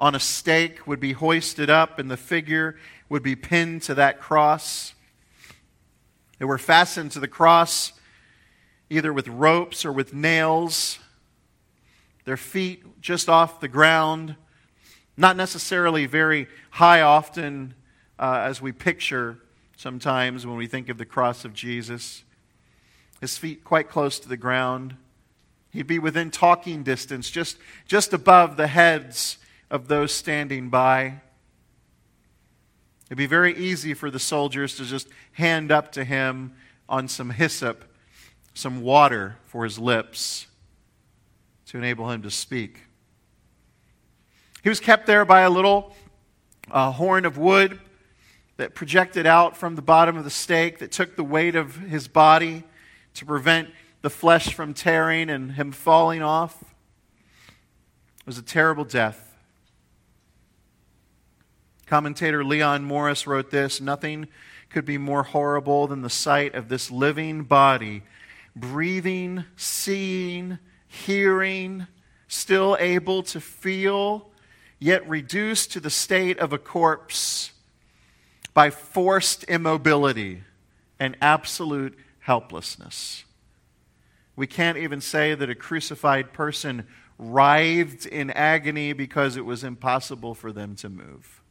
on 0.00 0.14
a 0.14 0.20
stake 0.20 0.86
would 0.86 1.00
be 1.00 1.12
hoisted 1.12 1.70
up 1.70 1.98
and 1.98 2.10
the 2.10 2.16
figure 2.16 2.76
would 3.08 3.22
be 3.22 3.36
pinned 3.36 3.82
to 3.82 3.94
that 3.94 4.20
cross. 4.20 4.94
They 6.38 6.44
were 6.44 6.58
fastened 6.58 7.12
to 7.12 7.20
the 7.20 7.28
cross 7.28 7.92
either 8.90 9.12
with 9.12 9.28
ropes 9.28 9.84
or 9.84 9.92
with 9.92 10.14
nails, 10.14 10.98
their 12.24 12.36
feet 12.36 13.00
just 13.00 13.28
off 13.28 13.60
the 13.60 13.68
ground, 13.68 14.36
not 15.16 15.36
necessarily 15.36 16.06
very 16.06 16.46
high 16.70 17.00
often 17.00 17.74
uh, 18.18 18.40
as 18.44 18.60
we 18.60 18.72
picture 18.72 19.38
sometimes 19.76 20.46
when 20.46 20.56
we 20.56 20.66
think 20.66 20.88
of 20.88 20.98
the 20.98 21.04
cross 21.04 21.44
of 21.44 21.54
Jesus. 21.54 22.24
His 23.20 23.36
feet 23.36 23.64
quite 23.64 23.88
close 23.88 24.18
to 24.20 24.28
the 24.28 24.36
ground. 24.36 24.96
He'd 25.70 25.86
be 25.86 25.98
within 25.98 26.30
talking 26.30 26.82
distance, 26.82 27.30
just, 27.30 27.58
just 27.86 28.12
above 28.12 28.56
the 28.56 28.66
heads 28.66 29.38
of 29.70 29.88
those 29.88 30.12
standing 30.12 30.68
by. 30.68 31.20
It'd 33.06 33.18
be 33.18 33.26
very 33.26 33.56
easy 33.56 33.94
for 33.94 34.10
the 34.10 34.18
soldiers 34.18 34.76
to 34.76 34.84
just 34.84 35.08
hand 35.32 35.70
up 35.70 35.92
to 35.92 36.04
him 36.04 36.52
on 36.88 37.08
some 37.08 37.30
hyssop 37.30 37.84
some 38.58 38.82
water 38.82 39.36
for 39.44 39.62
his 39.62 39.78
lips 39.78 40.48
to 41.64 41.78
enable 41.78 42.10
him 42.10 42.22
to 42.22 42.30
speak. 42.30 42.80
He 44.64 44.68
was 44.68 44.80
kept 44.80 45.06
there 45.06 45.24
by 45.24 45.42
a 45.42 45.50
little 45.50 45.94
uh, 46.68 46.90
horn 46.90 47.24
of 47.24 47.38
wood 47.38 47.78
that 48.56 48.74
projected 48.74 49.26
out 49.26 49.56
from 49.56 49.76
the 49.76 49.82
bottom 49.82 50.16
of 50.16 50.24
the 50.24 50.30
stake 50.30 50.80
that 50.80 50.90
took 50.90 51.14
the 51.14 51.22
weight 51.22 51.54
of 51.54 51.76
his 51.76 52.08
body 52.08 52.64
to 53.14 53.24
prevent 53.24 53.68
the 54.02 54.10
flesh 54.10 54.52
from 54.52 54.74
tearing 54.74 55.30
and 55.30 55.52
him 55.52 55.70
falling 55.70 56.20
off. 56.20 56.60
It 56.60 58.26
was 58.26 58.38
a 58.38 58.42
terrible 58.42 58.84
death. 58.84 59.36
Commentator 61.86 62.44
Leon 62.44 62.82
Morris 62.82 63.24
wrote 63.24 63.52
this 63.52 63.80
Nothing 63.80 64.26
could 64.68 64.84
be 64.84 64.98
more 64.98 65.22
horrible 65.22 65.86
than 65.86 66.02
the 66.02 66.10
sight 66.10 66.56
of 66.56 66.68
this 66.68 66.90
living 66.90 67.44
body 67.44 68.02
breathing, 68.60 69.44
seeing, 69.56 70.58
hearing, 70.86 71.86
still 72.28 72.76
able 72.78 73.22
to 73.24 73.40
feel, 73.40 74.30
yet 74.78 75.08
reduced 75.08 75.72
to 75.72 75.80
the 75.80 75.90
state 75.90 76.38
of 76.38 76.52
a 76.52 76.58
corpse 76.58 77.52
by 78.54 78.70
forced 78.70 79.44
immobility 79.44 80.42
and 80.98 81.16
absolute 81.20 81.96
helplessness. 82.20 83.24
We 84.36 84.46
can't 84.46 84.78
even 84.78 85.00
say 85.00 85.34
that 85.34 85.50
a 85.50 85.54
crucified 85.54 86.32
person 86.32 86.86
writhed 87.18 88.06
in 88.06 88.30
agony 88.30 88.92
because 88.92 89.36
it 89.36 89.44
was 89.44 89.64
impossible 89.64 90.34
for 90.34 90.52
them 90.52 90.76
to 90.76 90.88
move. 90.88 91.42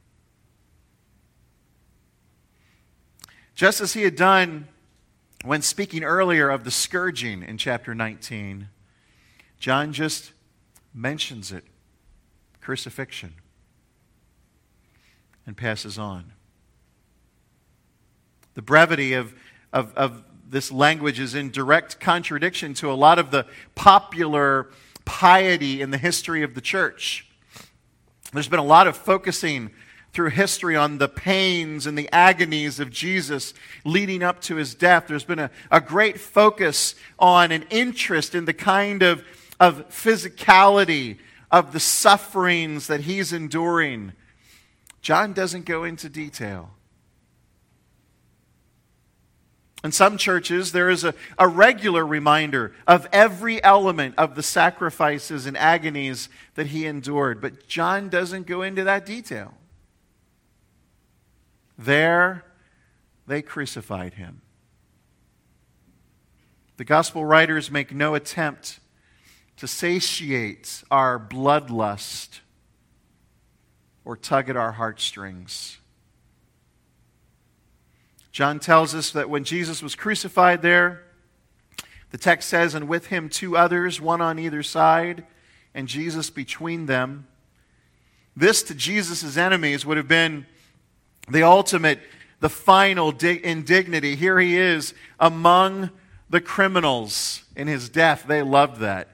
Just 3.55 3.81
as 3.81 3.93
he 3.93 4.03
had 4.03 4.15
done 4.15 4.67
when 5.47 5.61
speaking 5.61 6.03
earlier 6.03 6.49
of 6.49 6.63
the 6.65 6.71
scourging 6.71 7.41
in 7.41 7.57
chapter 7.57 7.95
19, 7.95 8.67
John 9.59 9.93
just 9.93 10.33
mentions 10.93 11.51
it 11.51 11.63
crucifixion 12.59 13.33
and 15.45 15.55
passes 15.55 15.97
on. 15.97 16.33
The 18.55 18.61
brevity 18.61 19.13
of, 19.13 19.33
of, 19.71 19.93
of 19.95 20.23
this 20.49 20.71
language 20.71 21.19
is 21.19 21.33
in 21.33 21.49
direct 21.49 21.99
contradiction 21.99 22.73
to 22.75 22.91
a 22.91 22.95
lot 22.95 23.17
of 23.17 23.31
the 23.31 23.45
popular 23.73 24.69
piety 25.05 25.81
in 25.81 25.91
the 25.91 25.97
history 25.97 26.43
of 26.43 26.55
the 26.55 26.61
church. 26.61 27.25
There's 28.33 28.49
been 28.49 28.59
a 28.59 28.63
lot 28.63 28.87
of 28.87 28.97
focusing 28.97 29.71
through 30.13 30.29
history 30.29 30.75
on 30.75 30.97
the 30.97 31.07
pains 31.07 31.85
and 31.85 31.97
the 31.97 32.09
agonies 32.11 32.79
of 32.79 32.89
Jesus 32.89 33.53
leading 33.83 34.23
up 34.23 34.41
to 34.41 34.55
his 34.55 34.73
death. 34.73 35.05
There's 35.07 35.23
been 35.23 35.39
a, 35.39 35.51
a 35.69 35.81
great 35.81 36.19
focus 36.19 36.95
on 37.19 37.51
an 37.51 37.65
interest 37.69 38.33
in 38.33 38.45
the 38.45 38.53
kind 38.53 39.03
of, 39.03 39.23
of 39.59 39.87
physicality 39.89 41.17
of 41.51 41.71
the 41.71 41.79
sufferings 41.79 42.87
that 42.87 43.01
he's 43.01 43.31
enduring. 43.31 44.13
John 45.01 45.33
doesn't 45.33 45.65
go 45.65 45.83
into 45.83 46.09
detail. 46.09 46.71
In 49.83 49.91
some 49.91 50.17
churches, 50.17 50.71
there 50.71 50.89
is 50.89 51.03
a, 51.03 51.13
a 51.37 51.47
regular 51.47 52.05
reminder 52.05 52.73
of 52.87 53.07
every 53.13 53.63
element 53.63 54.15
of 54.17 54.35
the 54.35 54.43
sacrifices 54.43 55.45
and 55.45 55.55
agonies 55.55 56.29
that 56.55 56.67
he 56.67 56.85
endured, 56.85 57.39
but 57.39 57.67
John 57.67 58.09
doesn't 58.09 58.47
go 58.47 58.63
into 58.63 58.83
that 58.83 59.05
detail. 59.05 59.53
There, 61.77 62.43
they 63.27 63.41
crucified 63.41 64.15
him. 64.15 64.41
The 66.77 66.85
gospel 66.85 67.25
writers 67.25 67.71
make 67.71 67.93
no 67.93 68.15
attempt 68.15 68.79
to 69.57 69.67
satiate 69.67 70.83
our 70.91 71.19
bloodlust 71.19 72.39
or 74.05 74.15
tug 74.15 74.49
at 74.49 74.55
our 74.55 74.73
heartstrings. 74.73 75.79
John 78.31 78.59
tells 78.59 78.93
us 78.93 79.09
that 79.11 79.29
when 79.29 79.43
Jesus 79.43 79.81
was 79.81 79.95
crucified 79.95 80.61
there, 80.61 81.03
the 82.11 82.17
text 82.17 82.47
says, 82.47 82.75
and 82.75 82.87
with 82.87 83.07
him 83.07 83.29
two 83.29 83.57
others, 83.57 83.99
one 83.99 84.21
on 84.21 84.37
either 84.39 84.61
side, 84.61 85.25
and 85.73 85.87
Jesus 85.87 86.29
between 86.29 86.85
them. 86.85 87.27
This 88.35 88.61
to 88.63 88.75
Jesus' 88.75 89.35
enemies 89.35 89.85
would 89.85 89.97
have 89.97 90.07
been 90.07 90.45
the 91.29 91.43
ultimate, 91.43 91.99
the 92.39 92.49
final 92.49 93.09
indignity. 93.19 94.15
Here 94.15 94.39
he 94.39 94.57
is 94.57 94.93
among 95.19 95.89
the 96.29 96.41
criminals 96.41 97.43
in 97.55 97.67
his 97.67 97.89
death. 97.89 98.25
They 98.27 98.41
loved 98.41 98.79
that. 98.81 99.09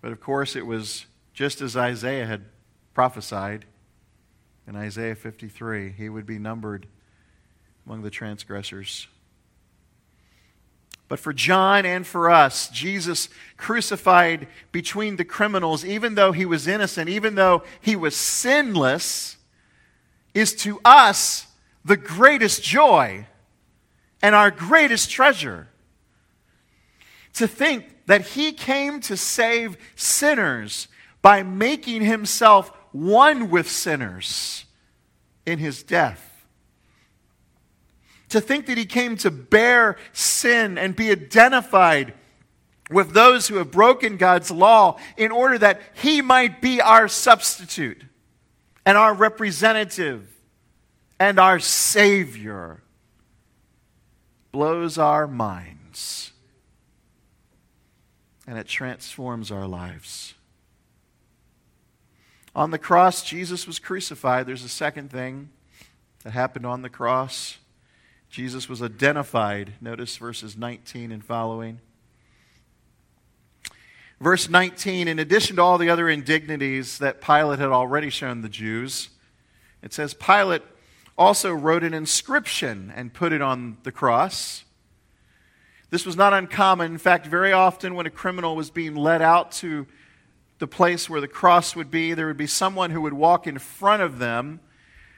But 0.00 0.12
of 0.12 0.20
course, 0.20 0.56
it 0.56 0.66
was 0.66 1.06
just 1.32 1.60
as 1.60 1.76
Isaiah 1.76 2.26
had 2.26 2.44
prophesied 2.94 3.64
in 4.66 4.76
Isaiah 4.76 5.14
53 5.14 5.90
he 5.90 6.08
would 6.08 6.26
be 6.26 6.38
numbered 6.38 6.86
among 7.86 8.02
the 8.02 8.10
transgressors. 8.10 9.08
But 11.08 11.18
for 11.18 11.32
John 11.32 11.84
and 11.84 12.06
for 12.06 12.30
us, 12.30 12.68
Jesus 12.68 13.28
crucified 13.56 14.48
between 14.70 15.16
the 15.16 15.24
criminals, 15.24 15.84
even 15.84 16.14
though 16.14 16.32
he 16.32 16.46
was 16.46 16.66
innocent, 16.66 17.10
even 17.10 17.34
though 17.34 17.64
he 17.80 17.96
was 17.96 18.16
sinless 18.16 19.36
is 20.34 20.54
to 20.54 20.80
us 20.84 21.46
the 21.84 21.96
greatest 21.96 22.62
joy 22.62 23.26
and 24.22 24.34
our 24.34 24.50
greatest 24.50 25.10
treasure. 25.10 25.68
To 27.34 27.48
think 27.48 28.06
that 28.06 28.28
he 28.28 28.52
came 28.52 29.00
to 29.00 29.16
save 29.16 29.76
sinners 29.96 30.88
by 31.22 31.42
making 31.42 32.02
himself 32.02 32.72
one 32.92 33.50
with 33.50 33.70
sinners 33.70 34.64
in 35.46 35.58
his 35.58 35.82
death. 35.82 36.46
To 38.28 38.40
think 38.40 38.66
that 38.66 38.78
he 38.78 38.86
came 38.86 39.16
to 39.18 39.30
bear 39.30 39.96
sin 40.12 40.78
and 40.78 40.96
be 40.96 41.10
identified 41.10 42.14
with 42.90 43.12
those 43.12 43.48
who 43.48 43.56
have 43.56 43.70
broken 43.70 44.16
God's 44.16 44.50
law 44.50 44.98
in 45.16 45.32
order 45.32 45.58
that 45.58 45.80
he 45.94 46.20
might 46.20 46.60
be 46.60 46.80
our 46.80 47.08
substitute 47.08 48.02
and 48.84 48.98
our 48.98 49.14
representative 49.14 50.28
and 51.18 51.38
our 51.38 51.58
Savior 51.58 52.82
blows 54.50 54.98
our 54.98 55.26
minds 55.26 56.32
and 58.46 58.58
it 58.58 58.66
transforms 58.66 59.50
our 59.50 59.66
lives. 59.66 60.34
On 62.54 62.70
the 62.70 62.78
cross, 62.78 63.22
Jesus 63.22 63.66
was 63.66 63.78
crucified. 63.78 64.46
There's 64.46 64.64
a 64.64 64.68
second 64.68 65.10
thing 65.10 65.50
that 66.22 66.32
happened 66.32 66.66
on 66.66 66.82
the 66.82 66.90
cross. 66.90 67.58
Jesus 68.28 68.68
was 68.68 68.82
identified. 68.82 69.74
Notice 69.80 70.16
verses 70.16 70.56
19 70.56 71.12
and 71.12 71.24
following. 71.24 71.80
Verse 74.22 74.48
19, 74.48 75.08
in 75.08 75.18
addition 75.18 75.56
to 75.56 75.62
all 75.62 75.78
the 75.78 75.90
other 75.90 76.08
indignities 76.08 76.98
that 76.98 77.20
Pilate 77.20 77.58
had 77.58 77.70
already 77.70 78.08
shown 78.08 78.40
the 78.40 78.48
Jews, 78.48 79.08
it 79.82 79.92
says 79.92 80.14
Pilate 80.14 80.62
also 81.18 81.52
wrote 81.52 81.82
an 81.82 81.92
inscription 81.92 82.92
and 82.94 83.12
put 83.12 83.32
it 83.32 83.42
on 83.42 83.78
the 83.82 83.90
cross. 83.90 84.62
This 85.90 86.06
was 86.06 86.14
not 86.14 86.32
uncommon. 86.32 86.92
In 86.92 86.98
fact, 86.98 87.26
very 87.26 87.50
often 87.50 87.96
when 87.96 88.06
a 88.06 88.10
criminal 88.10 88.54
was 88.54 88.70
being 88.70 88.94
led 88.94 89.22
out 89.22 89.50
to 89.54 89.88
the 90.60 90.68
place 90.68 91.10
where 91.10 91.20
the 91.20 91.26
cross 91.26 91.74
would 91.74 91.90
be, 91.90 92.14
there 92.14 92.28
would 92.28 92.36
be 92.36 92.46
someone 92.46 92.92
who 92.92 93.00
would 93.00 93.14
walk 93.14 93.48
in 93.48 93.58
front 93.58 94.02
of 94.02 94.20
them 94.20 94.60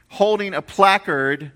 holding 0.08 0.54
a 0.54 0.62
placard 0.62 1.52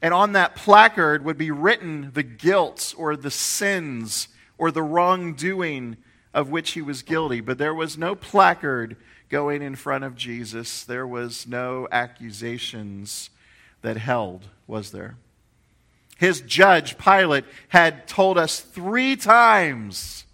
And 0.00 0.14
on 0.14 0.32
that 0.32 0.54
placard 0.54 1.24
would 1.24 1.38
be 1.38 1.50
written 1.50 2.10
the 2.14 2.22
guilt 2.22 2.94
or 2.96 3.16
the 3.16 3.30
sins 3.30 4.28
or 4.56 4.70
the 4.70 4.82
wrongdoing 4.82 5.96
of 6.32 6.50
which 6.50 6.72
he 6.72 6.82
was 6.82 7.02
guilty. 7.02 7.40
But 7.40 7.58
there 7.58 7.74
was 7.74 7.98
no 7.98 8.14
placard 8.14 8.96
going 9.28 9.62
in 9.62 9.76
front 9.76 10.04
of 10.04 10.16
Jesus, 10.16 10.84
there 10.84 11.06
was 11.06 11.46
no 11.46 11.86
accusations 11.92 13.30
that 13.82 13.96
held, 13.96 14.44
was 14.66 14.90
there? 14.90 15.16
His 16.16 16.40
judge, 16.40 16.98
Pilate, 16.98 17.44
had 17.68 18.08
told 18.08 18.38
us 18.38 18.60
three 18.60 19.14
times 19.16 20.24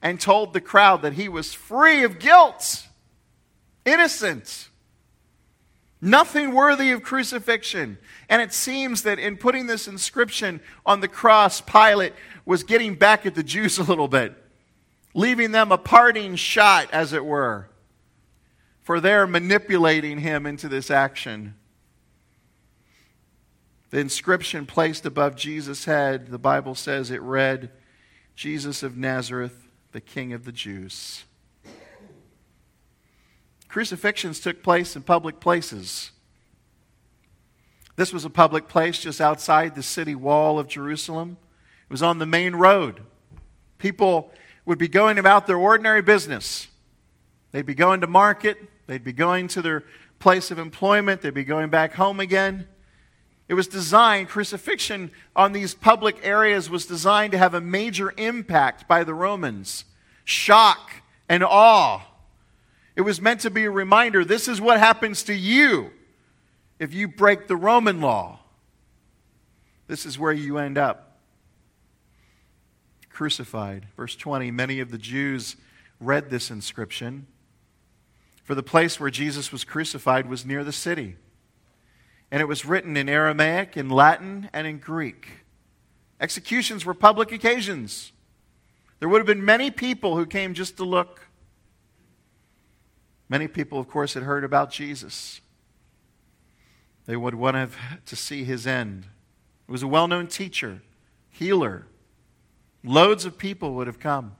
and 0.00 0.20
told 0.20 0.52
the 0.52 0.60
crowd 0.60 1.02
that 1.02 1.14
he 1.14 1.28
was 1.28 1.52
free 1.52 2.04
of 2.04 2.18
guilt, 2.18 2.86
innocent, 3.84 4.68
nothing 6.00 6.54
worthy 6.54 6.90
of 6.92 7.02
crucifixion. 7.02 7.98
And 8.28 8.40
it 8.40 8.52
seems 8.52 9.02
that 9.02 9.18
in 9.18 9.36
putting 9.36 9.66
this 9.66 9.88
inscription 9.88 10.60
on 10.86 11.00
the 11.00 11.08
cross, 11.08 11.60
Pilate 11.60 12.14
was 12.46 12.62
getting 12.62 12.94
back 12.94 13.26
at 13.26 13.34
the 13.34 13.42
Jews 13.42 13.78
a 13.78 13.82
little 13.82 14.08
bit, 14.08 14.34
leaving 15.16 15.50
them 15.50 15.72
a 15.72 15.78
parting 15.78 16.36
shot, 16.36 16.90
as 16.92 17.14
it 17.14 17.24
were, 17.24 17.70
for 18.82 19.00
their 19.00 19.26
manipulating 19.26 20.18
him 20.18 20.44
into 20.44 20.68
this 20.68 20.90
action. 20.90 21.54
The 23.88 23.98
inscription 23.98 24.66
placed 24.66 25.06
above 25.06 25.34
Jesus' 25.34 25.86
head, 25.86 26.26
the 26.26 26.38
Bible 26.38 26.74
says 26.74 27.10
it 27.10 27.22
read, 27.22 27.70
Jesus 28.34 28.82
of 28.82 28.98
Nazareth, 28.98 29.68
the 29.92 30.02
King 30.02 30.34
of 30.34 30.44
the 30.44 30.52
Jews. 30.52 31.24
Crucifixions 33.68 34.38
took 34.38 34.62
place 34.62 34.96
in 34.96 35.02
public 35.02 35.40
places. 35.40 36.10
This 37.96 38.12
was 38.12 38.26
a 38.26 38.30
public 38.30 38.68
place 38.68 38.98
just 38.98 39.22
outside 39.22 39.74
the 39.74 39.82
city 39.82 40.14
wall 40.14 40.58
of 40.58 40.68
Jerusalem. 40.68 41.38
It 41.88 41.90
was 41.90 42.02
on 42.02 42.18
the 42.18 42.26
main 42.26 42.54
road. 42.54 43.00
People 43.78 44.30
would 44.66 44.78
be 44.78 44.88
going 44.88 45.18
about 45.18 45.46
their 45.46 45.56
ordinary 45.56 46.02
business. 46.02 46.68
They'd 47.52 47.64
be 47.64 47.74
going 47.74 48.02
to 48.02 48.06
market, 48.06 48.58
they'd 48.86 49.04
be 49.04 49.12
going 49.12 49.48
to 49.48 49.62
their 49.62 49.84
place 50.18 50.50
of 50.50 50.58
employment, 50.58 51.22
they'd 51.22 51.32
be 51.32 51.44
going 51.44 51.70
back 51.70 51.94
home 51.94 52.20
again. 52.20 52.66
It 53.48 53.54
was 53.54 53.68
designed, 53.68 54.28
crucifixion 54.28 55.12
on 55.36 55.52
these 55.52 55.72
public 55.72 56.18
areas 56.26 56.68
was 56.68 56.84
designed 56.84 57.30
to 57.30 57.38
have 57.38 57.54
a 57.54 57.60
major 57.60 58.12
impact 58.16 58.88
by 58.88 59.04
the 59.04 59.14
Romans 59.14 59.84
shock 60.24 60.90
and 61.28 61.44
awe. 61.44 62.00
It 62.96 63.02
was 63.02 63.20
meant 63.20 63.42
to 63.42 63.50
be 63.50 63.64
a 63.64 63.70
reminder 63.70 64.24
this 64.24 64.48
is 64.48 64.60
what 64.60 64.80
happens 64.80 65.22
to 65.24 65.34
you 65.34 65.92
if 66.80 66.92
you 66.92 67.06
break 67.06 67.46
the 67.46 67.56
Roman 67.56 68.00
law. 68.00 68.40
This 69.86 70.04
is 70.04 70.18
where 70.18 70.32
you 70.32 70.58
end 70.58 70.76
up 70.76 71.05
crucified. 73.16 73.86
Verse 73.96 74.14
20 74.14 74.50
Many 74.50 74.80
of 74.80 74.90
the 74.90 74.98
Jews 74.98 75.56
read 76.00 76.30
this 76.30 76.50
inscription, 76.50 77.26
for 78.44 78.54
the 78.54 78.62
place 78.62 79.00
where 79.00 79.10
Jesus 79.10 79.50
was 79.50 79.64
crucified 79.64 80.28
was 80.28 80.44
near 80.44 80.62
the 80.62 80.72
city 80.72 81.16
and 82.30 82.40
it 82.40 82.46
was 82.46 82.64
written 82.64 82.96
in 82.96 83.08
Aramaic, 83.08 83.76
in 83.76 83.88
Latin, 83.88 84.50
and 84.52 84.66
in 84.66 84.78
Greek. 84.78 85.28
Executions 86.20 86.84
were 86.84 86.94
public 86.94 87.30
occasions. 87.30 88.12
There 88.98 89.08
would 89.08 89.18
have 89.18 89.26
been 89.26 89.44
many 89.44 89.70
people 89.70 90.16
who 90.16 90.26
came 90.26 90.54
just 90.54 90.76
to 90.78 90.84
look. 90.84 91.28
Many 93.28 93.48
people, 93.48 93.78
of 93.78 93.88
course, 93.88 94.14
had 94.14 94.22
heard 94.22 94.44
about 94.44 94.70
Jesus. 94.70 95.40
They 97.06 97.16
would 97.16 97.34
want 97.34 97.70
to 98.06 98.16
see 98.16 98.44
his 98.44 98.66
end. 98.66 99.06
He 99.66 99.72
was 99.72 99.82
a 99.82 99.88
well 99.88 100.08
known 100.08 100.26
teacher, 100.26 100.82
healer. 101.30 101.86
Loads 102.86 103.24
of 103.24 103.36
people 103.36 103.74
would 103.74 103.88
have 103.88 103.98
come. 103.98 104.36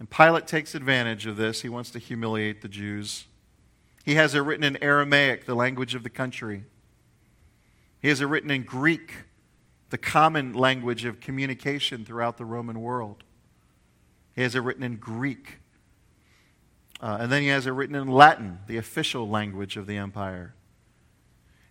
And 0.00 0.10
Pilate 0.10 0.48
takes 0.48 0.74
advantage 0.74 1.24
of 1.24 1.36
this. 1.36 1.62
He 1.62 1.68
wants 1.68 1.90
to 1.90 2.00
humiliate 2.00 2.62
the 2.62 2.68
Jews. 2.68 3.26
He 4.04 4.16
has 4.16 4.34
it 4.34 4.40
written 4.40 4.64
in 4.64 4.82
Aramaic, 4.82 5.46
the 5.46 5.54
language 5.54 5.94
of 5.94 6.02
the 6.02 6.10
country. 6.10 6.64
He 8.00 8.08
has 8.08 8.20
it 8.20 8.26
written 8.26 8.50
in 8.50 8.64
Greek, 8.64 9.14
the 9.90 9.98
common 9.98 10.52
language 10.52 11.04
of 11.04 11.20
communication 11.20 12.04
throughout 12.04 12.38
the 12.38 12.44
Roman 12.44 12.80
world. 12.80 13.22
He 14.34 14.42
has 14.42 14.54
it 14.54 14.60
written 14.60 14.82
in 14.82 14.96
Greek. 14.96 15.58
Uh, 17.00 17.18
and 17.20 17.30
then 17.30 17.42
he 17.42 17.48
has 17.48 17.66
it 17.66 17.70
written 17.70 17.94
in 17.94 18.08
Latin, 18.08 18.58
the 18.66 18.78
official 18.78 19.28
language 19.28 19.76
of 19.76 19.86
the 19.86 19.96
empire. 19.96 20.54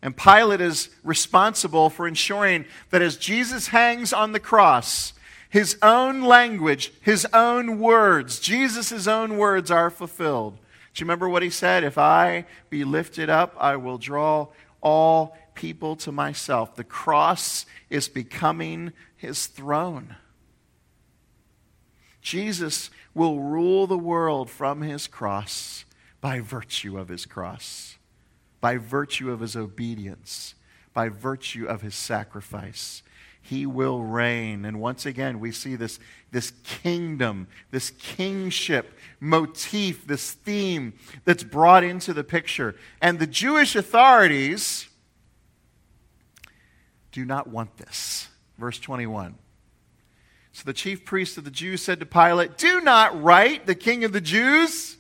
And 0.01 0.15
Pilate 0.15 0.62
is 0.62 0.89
responsible 1.03 1.89
for 1.89 2.07
ensuring 2.07 2.65
that 2.89 3.01
as 3.01 3.17
Jesus 3.17 3.67
hangs 3.67 4.13
on 4.13 4.31
the 4.31 4.39
cross, 4.39 5.13
his 5.49 5.77
own 5.81 6.21
language, 6.21 6.93
his 7.01 7.27
own 7.33 7.79
words, 7.79 8.39
Jesus' 8.39 9.07
own 9.07 9.38
words 9.38 9.69
are 9.71 9.89
fulfilled. 9.89 10.57
Do 10.93 11.01
you 11.01 11.05
remember 11.05 11.27
what 11.27 11.43
he 11.43 11.49
said? 11.49 11.83
If 11.83 11.97
I 11.97 12.45
be 12.69 12.83
lifted 12.83 13.29
up, 13.29 13.55
I 13.59 13.75
will 13.75 13.97
draw 13.97 14.47
all 14.81 15.38
people 15.55 15.95
to 15.97 16.12
myself. 16.12 16.75
The 16.75 16.83
cross 16.83 17.65
is 17.89 18.07
becoming 18.07 18.93
his 19.17 19.47
throne. 19.47 20.15
Jesus 22.21 22.89
will 23.13 23.39
rule 23.39 23.88
the 23.88 23.97
world 23.97 24.49
from 24.49 24.81
his 24.81 25.07
cross 25.07 25.83
by 26.21 26.39
virtue 26.39 26.97
of 26.97 27.09
his 27.09 27.25
cross, 27.25 27.97
by 28.61 28.77
virtue 28.77 29.31
of 29.31 29.39
his 29.39 29.55
obedience, 29.55 30.55
by 30.93 31.09
virtue 31.09 31.65
of 31.65 31.81
his 31.81 31.95
sacrifice. 31.95 33.03
He 33.41 33.65
will 33.65 34.03
reign. 34.03 34.65
And 34.65 34.79
once 34.79 35.05
again, 35.05 35.39
we 35.39 35.51
see 35.51 35.75
this, 35.75 35.99
this 36.31 36.51
kingdom, 36.63 37.47
this 37.71 37.89
kingship 37.91 38.97
motif, 39.19 40.05
this 40.05 40.33
theme 40.33 40.93
that's 41.25 41.43
brought 41.43 41.83
into 41.83 42.13
the 42.13 42.23
picture. 42.23 42.75
And 43.01 43.17
the 43.17 43.27
Jewish 43.27 43.75
authorities 43.75 44.87
do 47.11 47.25
not 47.25 47.47
want 47.47 47.77
this. 47.77 48.27
Verse 48.57 48.79
21. 48.79 49.35
So 50.51 50.63
the 50.65 50.73
chief 50.73 51.05
priest 51.05 51.37
of 51.37 51.45
the 51.45 51.51
Jews 51.51 51.81
said 51.81 51.99
to 52.01 52.05
Pilate, 52.05 52.57
Do 52.57 52.81
not 52.81 53.21
write 53.23 53.65
the 53.65 53.75
king 53.75 54.03
of 54.03 54.11
the 54.11 54.21
Jews, 54.21 54.97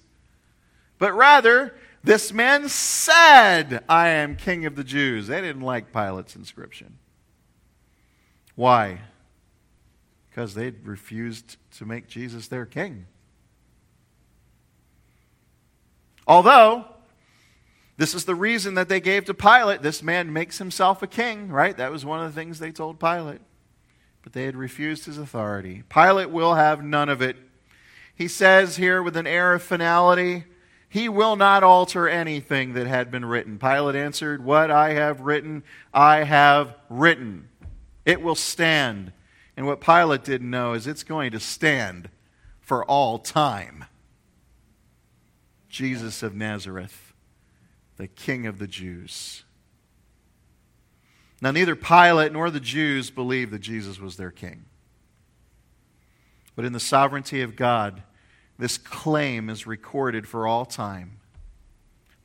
but 0.97 1.13
rather, 1.13 1.75
this 2.03 2.31
man 2.31 2.69
said, 2.69 3.83
I 3.89 4.09
am 4.09 4.35
king 4.35 4.65
of 4.65 4.75
the 4.75 4.83
Jews. 4.83 5.27
They 5.27 5.41
didn't 5.41 5.61
like 5.61 5.91
Pilate's 5.91 6.35
inscription. 6.35 6.97
Why? 8.55 9.01
Because 10.29 10.53
they'd 10.53 10.85
refused 10.85 11.57
to 11.77 11.85
make 11.85 12.07
Jesus 12.07 12.47
their 12.47 12.65
king. 12.65 13.05
Although, 16.27 16.85
this 17.97 18.15
is 18.15 18.23
the 18.23 18.35
reason 18.35 18.75
that 18.75 18.87
they 18.87 19.01
gave 19.01 19.25
to 19.25 19.33
Pilate 19.33 19.81
this 19.81 20.01
man 20.01 20.31
makes 20.31 20.57
himself 20.57 21.01
a 21.01 21.07
king, 21.07 21.49
right? 21.49 21.75
That 21.75 21.91
was 21.91 22.05
one 22.05 22.23
of 22.23 22.33
the 22.33 22.39
things 22.39 22.59
they 22.59 22.71
told 22.71 22.99
Pilate. 22.99 23.41
But 24.21 24.33
they 24.33 24.43
had 24.43 24.55
refused 24.55 25.05
his 25.05 25.17
authority. 25.17 25.83
Pilate 25.89 26.29
will 26.29 26.55
have 26.55 26.83
none 26.83 27.09
of 27.09 27.21
it. 27.21 27.35
He 28.15 28.27
says 28.27 28.77
here 28.77 29.01
with 29.01 29.17
an 29.17 29.27
air 29.27 29.53
of 29.53 29.63
finality, 29.63 30.45
he 30.89 31.07
will 31.07 31.35
not 31.35 31.63
alter 31.63 32.09
anything 32.09 32.73
that 32.73 32.87
had 32.87 33.11
been 33.11 33.23
written. 33.23 33.59
Pilate 33.59 33.95
answered, 33.95 34.43
What 34.43 34.71
I 34.71 34.93
have 34.93 35.21
written, 35.21 35.63
I 35.93 36.23
have 36.23 36.75
written. 36.89 37.47
It 38.05 38.23
will 38.23 38.35
stand. 38.35 39.13
And 39.55 39.67
what 39.67 39.81
Pilate 39.81 40.23
didn't 40.23 40.49
know 40.49 40.73
is 40.73 40.87
it's 40.87 41.03
going 41.03 41.31
to 41.31 41.39
stand 41.39 42.09
for 42.59 42.83
all 42.85 43.19
time. 43.19 43.85
Jesus 45.69 46.23
of 46.23 46.33
Nazareth, 46.33 47.13
the 47.97 48.07
King 48.07 48.47
of 48.47 48.57
the 48.57 48.67
Jews. 48.67 49.43
Now, 51.39 51.51
neither 51.51 51.75
Pilate 51.75 52.33
nor 52.33 52.49
the 52.49 52.59
Jews 52.59 53.11
believed 53.11 53.51
that 53.51 53.59
Jesus 53.59 53.99
was 53.99 54.17
their 54.17 54.31
king. 54.31 54.65
But 56.55 56.65
in 56.65 56.73
the 56.73 56.79
sovereignty 56.79 57.41
of 57.41 57.55
God, 57.55 58.03
this 58.59 58.77
claim 58.77 59.49
is 59.49 59.65
recorded 59.65 60.27
for 60.27 60.45
all 60.45 60.65
time, 60.65 61.19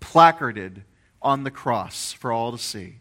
placarded 0.01 0.83
on 1.23 1.45
the 1.45 1.51
cross 1.51 2.13
for 2.13 2.33
all 2.33 2.51
to 2.51 2.59
see. 2.59 2.97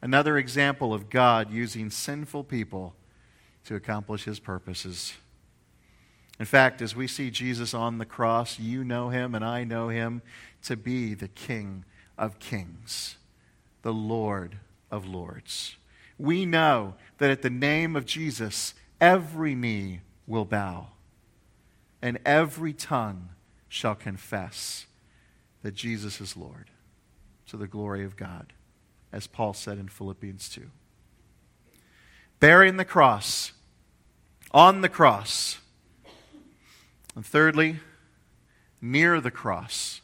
Another 0.00 0.38
example 0.38 0.94
of 0.94 1.10
God 1.10 1.50
using 1.50 1.90
sinful 1.90 2.44
people 2.44 2.94
to 3.64 3.74
accomplish 3.74 4.24
his 4.24 4.38
purposes. 4.38 5.14
In 6.38 6.46
fact, 6.46 6.80
as 6.80 6.94
we 6.94 7.08
see 7.08 7.28
Jesus 7.28 7.74
on 7.74 7.98
the 7.98 8.06
cross, 8.06 8.56
you 8.56 8.84
know 8.84 9.08
him 9.08 9.34
and 9.34 9.44
I 9.44 9.64
know 9.64 9.88
him 9.88 10.22
to 10.62 10.76
be 10.76 11.14
the 11.14 11.28
King 11.28 11.84
of 12.16 12.38
kings, 12.38 13.16
the 13.82 13.92
Lord 13.92 14.58
of 14.92 15.06
lords. 15.06 15.76
We 16.18 16.46
know 16.46 16.94
that 17.18 17.32
at 17.32 17.42
the 17.42 17.50
name 17.50 17.96
of 17.96 18.06
Jesus, 18.06 18.74
every 19.00 19.56
knee 19.56 20.02
will 20.28 20.44
bow 20.44 20.86
and 22.02 22.18
every 22.26 22.72
tongue 22.72 23.30
shall 23.68 23.94
confess 23.94 24.86
that 25.62 25.74
Jesus 25.74 26.20
is 26.20 26.36
Lord 26.36 26.68
to 27.46 27.56
the 27.56 27.68
glory 27.68 28.04
of 28.04 28.16
God. 28.16 28.52
as 29.12 29.26
Paul 29.26 29.52
said 29.52 29.76
in 29.78 29.88
Philippians 29.88 30.48
2. 30.48 30.70
Bearing 32.40 32.78
the 32.78 32.84
cross, 32.84 33.52
on 34.52 34.80
the 34.80 34.88
cross. 34.88 35.58
And 37.14 37.24
thirdly, 37.24 37.80
near 38.80 39.20
the 39.20 39.30
cross. 39.30 40.00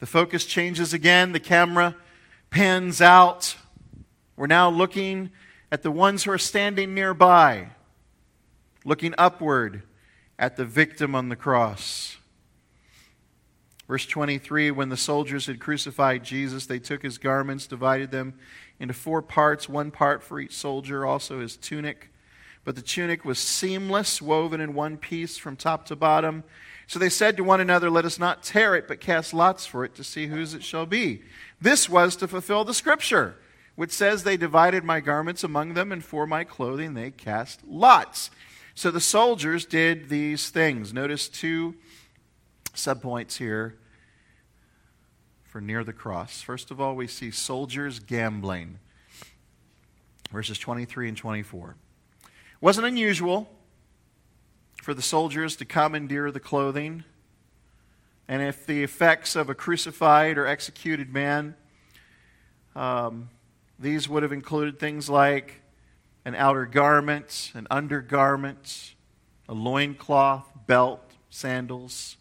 The 0.00 0.06
focus 0.06 0.46
changes 0.46 0.94
again. 0.94 1.32
The 1.32 1.40
camera 1.40 1.94
pans 2.48 3.00
out. 3.00 3.56
We're 4.34 4.46
now 4.46 4.70
looking 4.70 5.30
at 5.70 5.82
the 5.82 5.90
ones 5.90 6.24
who 6.24 6.30
are 6.30 6.38
standing 6.38 6.94
nearby, 6.94 7.68
looking 8.84 9.14
upward 9.18 9.82
at 10.42 10.56
the 10.56 10.64
victim 10.64 11.14
on 11.14 11.28
the 11.28 11.36
cross. 11.36 12.16
Verse 13.86 14.04
23 14.06 14.72
When 14.72 14.88
the 14.88 14.96
soldiers 14.96 15.46
had 15.46 15.60
crucified 15.60 16.24
Jesus, 16.24 16.66
they 16.66 16.80
took 16.80 17.04
his 17.04 17.16
garments, 17.16 17.68
divided 17.68 18.10
them 18.10 18.34
into 18.80 18.92
four 18.92 19.22
parts, 19.22 19.68
one 19.68 19.92
part 19.92 20.20
for 20.20 20.40
each 20.40 20.56
soldier, 20.56 21.06
also 21.06 21.38
his 21.38 21.56
tunic. 21.56 22.10
But 22.64 22.74
the 22.74 22.82
tunic 22.82 23.24
was 23.24 23.38
seamless, 23.38 24.20
woven 24.20 24.60
in 24.60 24.74
one 24.74 24.96
piece 24.96 25.38
from 25.38 25.54
top 25.54 25.86
to 25.86 25.96
bottom. 25.96 26.42
So 26.88 26.98
they 26.98 27.08
said 27.08 27.36
to 27.36 27.44
one 27.44 27.60
another, 27.60 27.88
Let 27.88 28.04
us 28.04 28.18
not 28.18 28.42
tear 28.42 28.74
it, 28.74 28.88
but 28.88 29.00
cast 29.00 29.32
lots 29.32 29.64
for 29.64 29.84
it 29.84 29.94
to 29.94 30.02
see 30.02 30.26
whose 30.26 30.54
it 30.54 30.64
shall 30.64 30.86
be. 30.86 31.22
This 31.60 31.88
was 31.88 32.16
to 32.16 32.26
fulfill 32.26 32.64
the 32.64 32.74
scripture, 32.74 33.36
which 33.76 33.92
says, 33.92 34.24
They 34.24 34.36
divided 34.36 34.82
my 34.82 34.98
garments 34.98 35.44
among 35.44 35.74
them, 35.74 35.92
and 35.92 36.04
for 36.04 36.26
my 36.26 36.42
clothing 36.42 36.94
they 36.94 37.12
cast 37.12 37.60
lots. 37.64 38.32
So 38.74 38.90
the 38.90 39.00
soldiers 39.00 39.66
did 39.66 40.08
these 40.08 40.50
things. 40.50 40.92
Notice 40.92 41.28
two 41.28 41.74
subpoints 42.74 43.36
here 43.36 43.78
for 45.44 45.60
near 45.60 45.84
the 45.84 45.92
cross. 45.92 46.40
First 46.40 46.70
of 46.70 46.80
all, 46.80 46.96
we 46.96 47.06
see 47.06 47.30
soldiers 47.30 47.98
gambling. 47.98 48.78
Verses 50.30 50.58
23 50.58 51.08
and 51.08 51.16
24. 51.16 51.76
It 52.22 52.28
wasn't 52.62 52.86
unusual 52.86 53.50
for 54.82 54.94
the 54.94 55.02
soldiers 55.02 55.56
to 55.56 55.64
commandeer 55.64 56.30
the 56.30 56.40
clothing. 56.40 57.04
And 58.26 58.40
if 58.40 58.64
the 58.64 58.82
effects 58.82 59.36
of 59.36 59.50
a 59.50 59.54
crucified 59.54 60.38
or 60.38 60.46
executed 60.46 61.12
man, 61.12 61.54
um, 62.74 63.28
these 63.78 64.08
would 64.08 64.22
have 64.22 64.32
included 64.32 64.78
things 64.78 65.10
like 65.10 65.61
an 66.24 66.34
outer 66.34 66.66
garment, 66.66 67.50
an 67.54 67.66
undergarment, 67.70 68.94
a 69.48 69.54
loincloth, 69.54 70.48
belt, 70.66 71.12
sandals. 71.30 72.16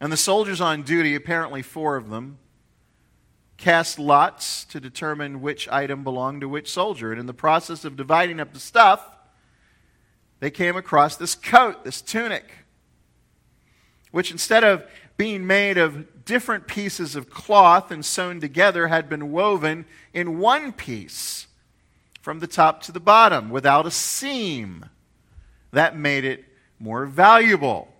And 0.00 0.12
the 0.12 0.16
soldiers 0.16 0.60
on 0.60 0.82
duty, 0.82 1.14
apparently 1.14 1.62
four 1.62 1.96
of 1.96 2.10
them, 2.10 2.38
cast 3.56 3.98
lots 3.98 4.64
to 4.66 4.80
determine 4.80 5.40
which 5.40 5.68
item 5.68 6.04
belonged 6.04 6.42
to 6.42 6.48
which 6.48 6.70
soldier. 6.70 7.12
And 7.12 7.20
in 7.20 7.26
the 7.26 7.32
process 7.32 7.84
of 7.84 7.96
dividing 7.96 8.40
up 8.40 8.52
the 8.52 8.60
stuff, 8.60 9.16
they 10.40 10.50
came 10.50 10.76
across 10.76 11.16
this 11.16 11.34
coat, 11.34 11.84
this 11.84 12.02
tunic, 12.02 12.44
which 14.10 14.30
instead 14.30 14.64
of 14.64 14.84
being 15.16 15.46
made 15.46 15.78
of 15.78 16.24
different 16.24 16.66
pieces 16.66 17.16
of 17.16 17.30
cloth 17.30 17.90
and 17.90 18.04
sewn 18.04 18.40
together, 18.40 18.88
had 18.88 19.08
been 19.08 19.30
woven 19.32 19.86
in 20.12 20.38
one 20.38 20.72
piece 20.72 21.46
from 22.24 22.40
the 22.40 22.46
top 22.46 22.80
to 22.80 22.90
the 22.90 22.98
bottom 22.98 23.50
without 23.50 23.84
a 23.84 23.90
seam. 23.90 24.88
That 25.72 25.94
made 25.94 26.24
it 26.24 26.42
more 26.78 27.04
valuable. 27.04 27.92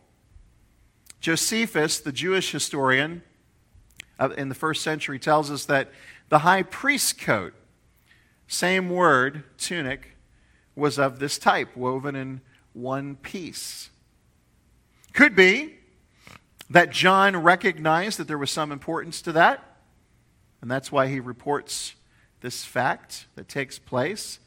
Josephus, 1.21 2.01
the 2.01 2.11
Jewish 2.11 2.51
historian 2.51 3.21
uh, 4.19 4.31
in 4.31 4.49
the 4.49 4.55
first 4.55 4.81
century, 4.81 5.19
tells 5.19 5.51
us 5.51 5.67
that 5.67 5.91
the 6.31 6.39
high 6.39 6.63
priest's 6.63 7.13
coat, 7.13 7.53
same 8.49 8.89
word, 8.89 9.45
tunic, 9.59 10.17
was 10.75 10.99
of 10.99 11.19
this 11.19 11.37
type, 11.37 11.77
woven 11.77 12.17
in 12.17 12.41
one 12.73 13.17
piece. 13.17 13.91
Could 15.13 15.37
be 15.37 15.75
that 16.71 16.89
John 16.89 17.37
recognized 17.37 18.19
that 18.19 18.27
there 18.27 18.39
was 18.39 18.51
some 18.51 18.73
importance 18.73 19.21
to 19.21 19.33
that, 19.33 19.63
and 20.63 20.71
that's 20.71 20.91
why 20.91 21.09
he 21.09 21.21
reports 21.21 21.95
this 22.45 22.63
fact 22.63 23.27
that 23.37 23.49
takes 23.49 23.79
place. 23.79 24.39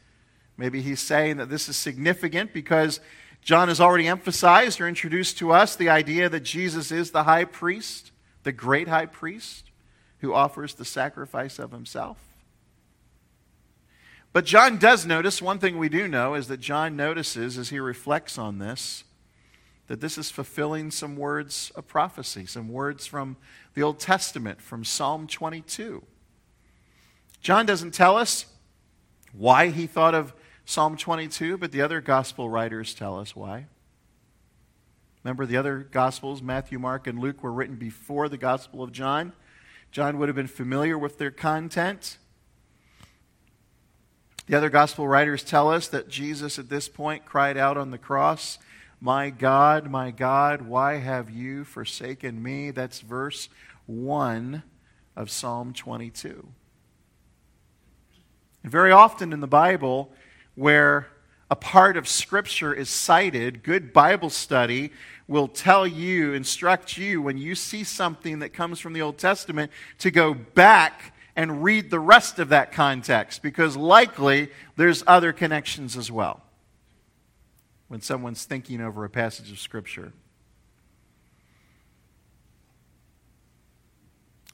Maybe 0.56 0.80
he's 0.80 1.00
saying 1.00 1.38
that 1.38 1.50
this 1.50 1.68
is 1.68 1.76
significant 1.76 2.52
because 2.52 3.00
John 3.42 3.66
has 3.66 3.80
already 3.80 4.06
emphasized 4.06 4.80
or 4.80 4.86
introduced 4.86 5.36
to 5.38 5.50
us 5.50 5.74
the 5.74 5.88
idea 5.88 6.28
that 6.28 6.44
Jesus 6.44 6.92
is 6.92 7.10
the 7.10 7.24
high 7.24 7.44
priest, 7.44 8.12
the 8.44 8.52
great 8.52 8.86
high 8.86 9.06
priest, 9.06 9.72
who 10.20 10.32
offers 10.32 10.74
the 10.74 10.84
sacrifice 10.84 11.58
of 11.58 11.72
himself. 11.72 12.18
But 14.32 14.44
John 14.44 14.78
does 14.78 15.04
notice, 15.04 15.42
one 15.42 15.58
thing 15.58 15.76
we 15.76 15.88
do 15.88 16.06
know 16.06 16.34
is 16.34 16.46
that 16.46 16.60
John 16.60 16.94
notices 16.94 17.58
as 17.58 17.70
he 17.70 17.80
reflects 17.80 18.38
on 18.38 18.60
this, 18.60 19.02
that 19.88 20.00
this 20.00 20.16
is 20.16 20.30
fulfilling 20.30 20.92
some 20.92 21.16
words 21.16 21.72
of 21.74 21.88
prophecy, 21.88 22.46
some 22.46 22.68
words 22.68 23.08
from 23.08 23.38
the 23.74 23.82
Old 23.82 23.98
Testament, 23.98 24.62
from 24.62 24.84
Psalm 24.84 25.26
22. 25.26 26.04
John 27.40 27.66
doesn't 27.66 27.94
tell 27.94 28.16
us 28.16 28.46
why 29.32 29.68
he 29.68 29.86
thought 29.86 30.14
of 30.14 30.34
Psalm 30.64 30.96
22, 30.96 31.56
but 31.56 31.72
the 31.72 31.80
other 31.80 32.00
gospel 32.00 32.48
writers 32.50 32.94
tell 32.94 33.18
us 33.18 33.34
why. 33.34 33.66
Remember, 35.24 35.46
the 35.46 35.56
other 35.56 35.78
gospels, 35.78 36.42
Matthew, 36.42 36.78
Mark, 36.78 37.06
and 37.06 37.18
Luke, 37.18 37.42
were 37.42 37.52
written 37.52 37.76
before 37.76 38.28
the 38.28 38.36
gospel 38.36 38.82
of 38.82 38.92
John. 38.92 39.32
John 39.90 40.18
would 40.18 40.28
have 40.28 40.36
been 40.36 40.46
familiar 40.46 40.98
with 40.98 41.18
their 41.18 41.30
content. 41.30 42.18
The 44.46 44.56
other 44.56 44.70
gospel 44.70 45.06
writers 45.06 45.42
tell 45.42 45.70
us 45.70 45.88
that 45.88 46.08
Jesus 46.08 46.58
at 46.58 46.68
this 46.68 46.88
point 46.88 47.26
cried 47.26 47.56
out 47.56 47.76
on 47.76 47.90
the 47.90 47.98
cross, 47.98 48.58
My 49.00 49.30
God, 49.30 49.90
my 49.90 50.10
God, 50.10 50.62
why 50.62 50.96
have 50.96 51.30
you 51.30 51.64
forsaken 51.64 52.42
me? 52.42 52.70
That's 52.70 53.00
verse 53.00 53.48
1 53.86 54.62
of 55.16 55.30
Psalm 55.30 55.72
22. 55.72 56.48
And 58.62 58.72
very 58.72 58.92
often 58.92 59.32
in 59.32 59.40
the 59.40 59.46
Bible, 59.46 60.10
where 60.54 61.06
a 61.50 61.56
part 61.56 61.96
of 61.96 62.06
Scripture 62.08 62.74
is 62.74 62.90
cited, 62.90 63.62
good 63.62 63.92
Bible 63.92 64.30
study 64.30 64.90
will 65.26 65.48
tell 65.48 65.86
you, 65.86 66.32
instruct 66.32 66.98
you, 66.98 67.22
when 67.22 67.38
you 67.38 67.54
see 67.54 67.84
something 67.84 68.40
that 68.40 68.50
comes 68.50 68.80
from 68.80 68.92
the 68.92 69.02
Old 69.02 69.18
Testament, 69.18 69.70
to 69.98 70.10
go 70.10 70.34
back 70.34 71.14
and 71.36 71.62
read 71.62 71.90
the 71.90 72.00
rest 72.00 72.40
of 72.40 72.48
that 72.48 72.72
context, 72.72 73.42
because 73.42 73.76
likely 73.76 74.50
there's 74.76 75.04
other 75.06 75.32
connections 75.32 75.96
as 75.96 76.10
well 76.10 76.42
when 77.86 78.00
someone's 78.00 78.44
thinking 78.44 78.80
over 78.80 79.04
a 79.04 79.08
passage 79.08 79.52
of 79.52 79.58
Scripture. 79.58 80.12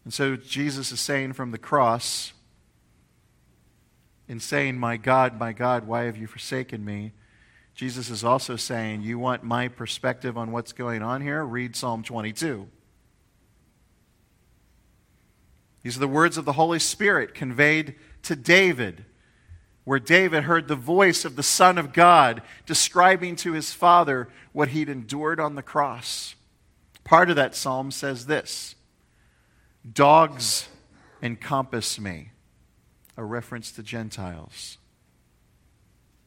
And 0.05 0.13
so 0.13 0.37
Jesus 0.37 0.93
is 0.93 1.01
saying 1.01 1.33
from 1.33 1.51
the 1.51 1.59
cross, 1.59 2.34
in 4.29 4.41
saying, 4.41 4.79
My 4.79 4.97
God, 4.97 5.39
my 5.39 5.53
God, 5.53 5.87
why 5.87 6.05
have 6.05 6.17
you 6.17 6.27
forsaken 6.27 6.85
me? 6.85 7.13
Jesus 7.75 8.09
is 8.11 8.25
also 8.25 8.57
saying, 8.57 9.03
You 9.03 9.19
want 9.19 9.43
my 9.43 9.69
perspective 9.69 10.39
on 10.39 10.53
what's 10.53 10.73
going 10.73 11.03
on 11.03 11.21
here? 11.21 11.45
Read 11.45 11.75
Psalm 11.77 12.03
22. 12.03 12.69
These 15.83 15.97
are 15.97 16.01
the 16.01 16.09
words 16.09 16.39
of 16.39 16.47
the 16.47 16.53
Holy 16.53 16.79
Spirit 16.79 17.35
conveyed 17.35 17.95
to 18.23 18.35
David, 18.35 19.05
where 19.85 19.99
David 19.99 20.45
heard 20.45 20.67
the 20.67 20.77
voice 20.77 21.27
of 21.27 21.37
the 21.37 21.43
Son 21.43 21.77
of 21.77 21.93
God 21.93 22.41
describing 22.65 23.37
to 23.37 23.53
his 23.53 23.75
father 23.75 24.29
what 24.53 24.69
he'd 24.69 24.89
endured 24.89 25.39
on 25.39 25.57
the 25.57 25.63
cross. 25.63 26.37
Part 27.03 27.29
of 27.29 27.37
that 27.37 27.55
psalm 27.55 27.91
says 27.91 28.27
this 28.27 28.77
Dogs 29.93 30.69
encompass 31.23 32.01
me 32.01 32.31
a 33.17 33.25
reference 33.25 33.71
to 33.73 33.83
Gentiles, 33.83 34.79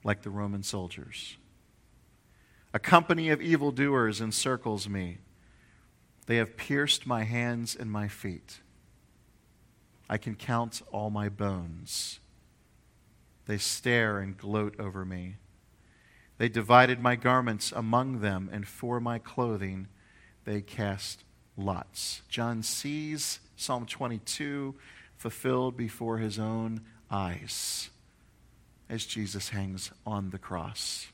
like 0.03 0.21
the 0.21 0.29
Roman 0.29 0.63
soldiers. 0.63 1.37
A 2.73 2.79
company 2.79 3.29
of 3.29 3.41
evildoers 3.41 4.21
encircles 4.21 4.87
me. 4.87 5.17
They 6.25 6.37
have 6.37 6.57
pierced 6.57 7.07
my 7.07 7.23
hands 7.23 7.75
and 7.75 7.91
my 7.91 8.07
feet. 8.07 8.59
I 10.09 10.17
can 10.17 10.35
count 10.35 10.81
all 10.91 11.09
my 11.09 11.29
bones. 11.29 12.19
They 13.45 13.57
stare 13.57 14.19
and 14.19 14.37
gloat 14.37 14.79
over 14.79 15.05
me. 15.05 15.37
They 16.37 16.49
divided 16.49 17.01
my 17.01 17.15
garments 17.15 17.71
among 17.71 18.19
them, 18.19 18.49
and 18.51 18.67
for 18.67 18.99
my 18.99 19.19
clothing 19.19 19.87
they 20.45 20.61
cast 20.61 21.23
lots. 21.57 22.21
John 22.29 22.61
sees 22.61 23.39
Psalm 23.55 23.85
22 23.85 24.75
fulfilled 25.17 25.75
before 25.75 26.19
his 26.19 26.39
own 26.39 26.81
eyes 27.09 27.89
as 28.89 29.05
Jesus 29.05 29.49
hangs 29.49 29.91
on 30.05 30.29
the 30.29 30.37
cross. 30.37 31.07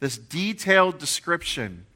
This 0.00 0.16
detailed 0.16 0.98
description 0.98 1.86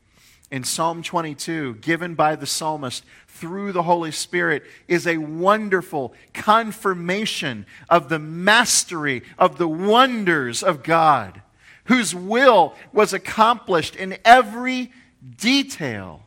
in 0.51 0.65
Psalm 0.65 1.03
22, 1.03 1.77
given 1.77 2.15
by 2.15 2.35
the 2.35 2.47
psalmist 2.47 3.05
through 3.29 3.73
the 3.73 3.85
Holy 3.85 4.11
Spirit, 4.11 4.65
is 4.89 5.07
a 5.07 5.19
wonderful 5.19 6.13
confirmation 6.35 7.67
of 7.89 8.09
the 8.09 8.19
mastery 8.19 9.23
of 9.39 9.59
the 9.59 9.69
wonders 9.69 10.63
of 10.63 10.83
God, 10.83 11.41
whose 11.85 12.15
will 12.15 12.75
was 12.93 13.13
accomplished 13.13 13.95
in 13.95 14.19
every 14.25 14.91
detail. 15.37 16.23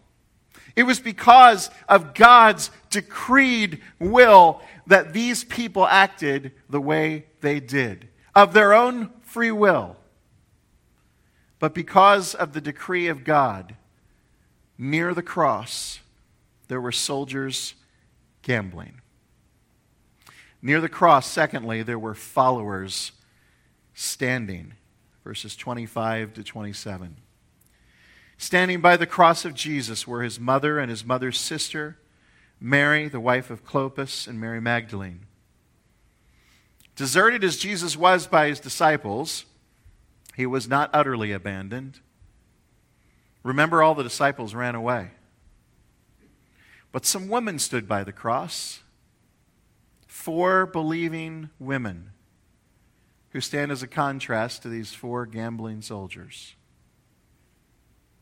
It 0.75 0.83
was 0.83 0.99
because 0.99 1.69
of 1.87 2.13
God's 2.13 2.71
decreed 2.93 3.81
will 3.99 4.61
that 4.87 5.13
these 5.13 5.43
people 5.43 5.85
acted 5.85 6.51
the 6.69 6.81
way 6.81 7.25
they 7.41 7.59
did, 7.59 8.07
of 8.33 8.53
their 8.53 8.73
own 8.73 9.09
free 9.21 9.51
will. 9.51 9.97
But 11.59 11.73
because 11.73 12.33
of 12.33 12.53
the 12.53 12.61
decree 12.61 13.07
of 13.07 13.23
God, 13.23 13.75
near 14.77 15.13
the 15.13 15.21
cross, 15.21 15.99
there 16.67 16.81
were 16.81 16.91
soldiers 16.91 17.75
gambling. 18.41 19.01
Near 20.61 20.79
the 20.79 20.89
cross, 20.89 21.27
secondly, 21.27 21.83
there 21.83 21.99
were 21.99 22.15
followers 22.15 23.11
standing. 23.93 24.73
Verses 25.23 25.55
25 25.55 26.33
to 26.33 26.43
27. 26.43 27.17
Standing 28.37 28.81
by 28.81 28.97
the 28.97 29.05
cross 29.05 29.45
of 29.45 29.53
Jesus 29.53 30.05
were 30.05 30.23
his 30.23 30.39
mother 30.39 30.79
and 30.79 30.89
his 30.89 31.05
mother's 31.05 31.39
sister, 31.39 31.97
Mary, 32.65 33.09
the 33.09 33.19
wife 33.19 33.49
of 33.49 33.65
Clopas, 33.65 34.25
and 34.25 34.39
Mary 34.39 34.61
Magdalene. 34.61 35.25
Deserted 36.95 37.43
as 37.43 37.57
Jesus 37.57 37.97
was 37.97 38.25
by 38.25 38.47
his 38.47 38.61
disciples, 38.61 39.43
he 40.37 40.45
was 40.45 40.65
not 40.65 40.89
utterly 40.93 41.33
abandoned. 41.33 41.99
Remember, 43.43 43.83
all 43.83 43.95
the 43.95 44.01
disciples 44.01 44.55
ran 44.55 44.75
away. 44.75 45.11
But 46.93 47.05
some 47.05 47.27
women 47.27 47.59
stood 47.59 47.85
by 47.85 48.05
the 48.05 48.13
cross. 48.13 48.79
Four 50.07 50.65
believing 50.65 51.49
women 51.59 52.11
who 53.31 53.41
stand 53.41 53.73
as 53.73 53.83
a 53.83 53.87
contrast 53.87 54.61
to 54.61 54.69
these 54.69 54.93
four 54.93 55.25
gambling 55.25 55.81
soldiers. 55.81 56.55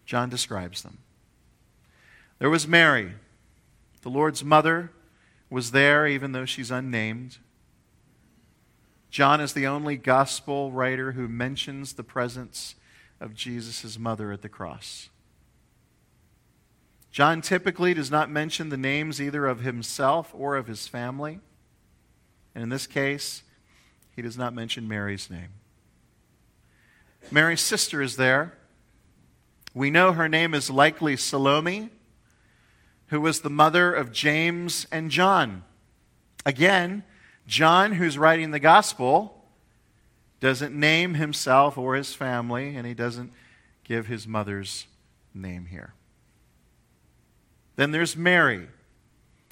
John 0.08 0.30
describes 0.30 0.82
them. 0.82 0.97
There 2.39 2.49
was 2.49 2.67
Mary, 2.67 3.13
the 4.02 4.10
Lord's 4.10 4.44
mother, 4.44 4.92
was 5.50 5.72
there 5.72 6.08
even 6.08 6.32
though 6.32 6.46
she's 6.46 6.72
unnamed. 6.72 7.38
John 9.10 9.42
is 9.42 9.54
the 9.54 9.68
only 9.68 9.98
gospel 9.98 10.72
writer 10.72 11.12
who 11.12 11.28
mentions 11.28 11.94
the 11.94 12.04
presence 12.04 12.76
of 13.20 13.34
Jesus' 13.34 14.00
mother 14.00 14.32
at 14.32 14.42
the 14.42 14.50
cross. 14.50 15.10
John 17.12 17.42
typically 17.42 17.94
does 17.94 18.10
not 18.10 18.30
mention 18.30 18.70
the 18.70 18.78
names 18.78 19.22
either 19.22 19.46
of 19.46 19.60
himself 19.60 20.32
or 20.34 20.56
of 20.56 20.68
his 20.68 20.88
family. 20.88 21.42
And 22.56 22.64
in 22.64 22.70
this 22.70 22.88
case, 22.88 23.44
he 24.16 24.22
does 24.22 24.38
not 24.38 24.54
mention 24.54 24.88
Mary's 24.88 25.30
name. 25.30 25.50
Mary's 27.30 27.62
sister 27.62 28.02
is 28.02 28.16
there. 28.16 28.54
We 29.74 29.92
know 29.92 30.14
her 30.14 30.30
name 30.30 30.54
is 30.54 30.70
likely 30.70 31.18
Salome, 31.18 31.90
who 33.12 33.19
was 33.19 33.41
the 33.41 33.50
mother 33.50 33.93
of 33.93 34.13
James 34.13 34.88
and 34.89 35.12
John. 35.12 35.63
Again, 36.45 37.04
John, 37.45 37.91
who's 37.93 38.17
writing 38.17 38.52
the 38.52 38.60
gospel, 38.60 39.45
doesn't 40.39 40.74
name 40.74 41.15
himself 41.15 41.78
or 41.78 41.95
his 41.95 42.13
family, 42.13 42.74
and 42.74 42.88
he 42.88 42.93
doesn't 42.93 43.34
give 43.84 44.08
his 44.08 44.26
mother's 44.26 44.88
name 45.34 45.65
here. 45.65 45.93
Then 47.76 47.91
there's 47.91 48.15
Mary, 48.15 48.69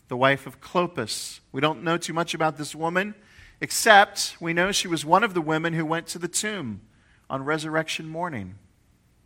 the 0.07 0.17
wife 0.17 0.47
of 0.47 0.61
Clopas. 0.61 1.41
We 1.51 1.59
don't 1.59 1.83
know 1.83 1.97
too 1.97 2.13
much 2.13 2.33
about 2.33 2.57
this 2.57 2.73
woman, 2.73 3.13
except 3.59 4.37
we 4.39 4.53
know 4.53 4.71
she 4.71 4.87
was 4.87 5.03
one 5.03 5.23
of 5.23 5.33
the 5.33 5.41
women 5.41 5.73
who 5.73 5.85
went 5.85 6.07
to 6.07 6.17
the 6.17 6.29
tomb 6.29 6.79
on 7.29 7.43
resurrection 7.43 8.07
morning. 8.07 8.55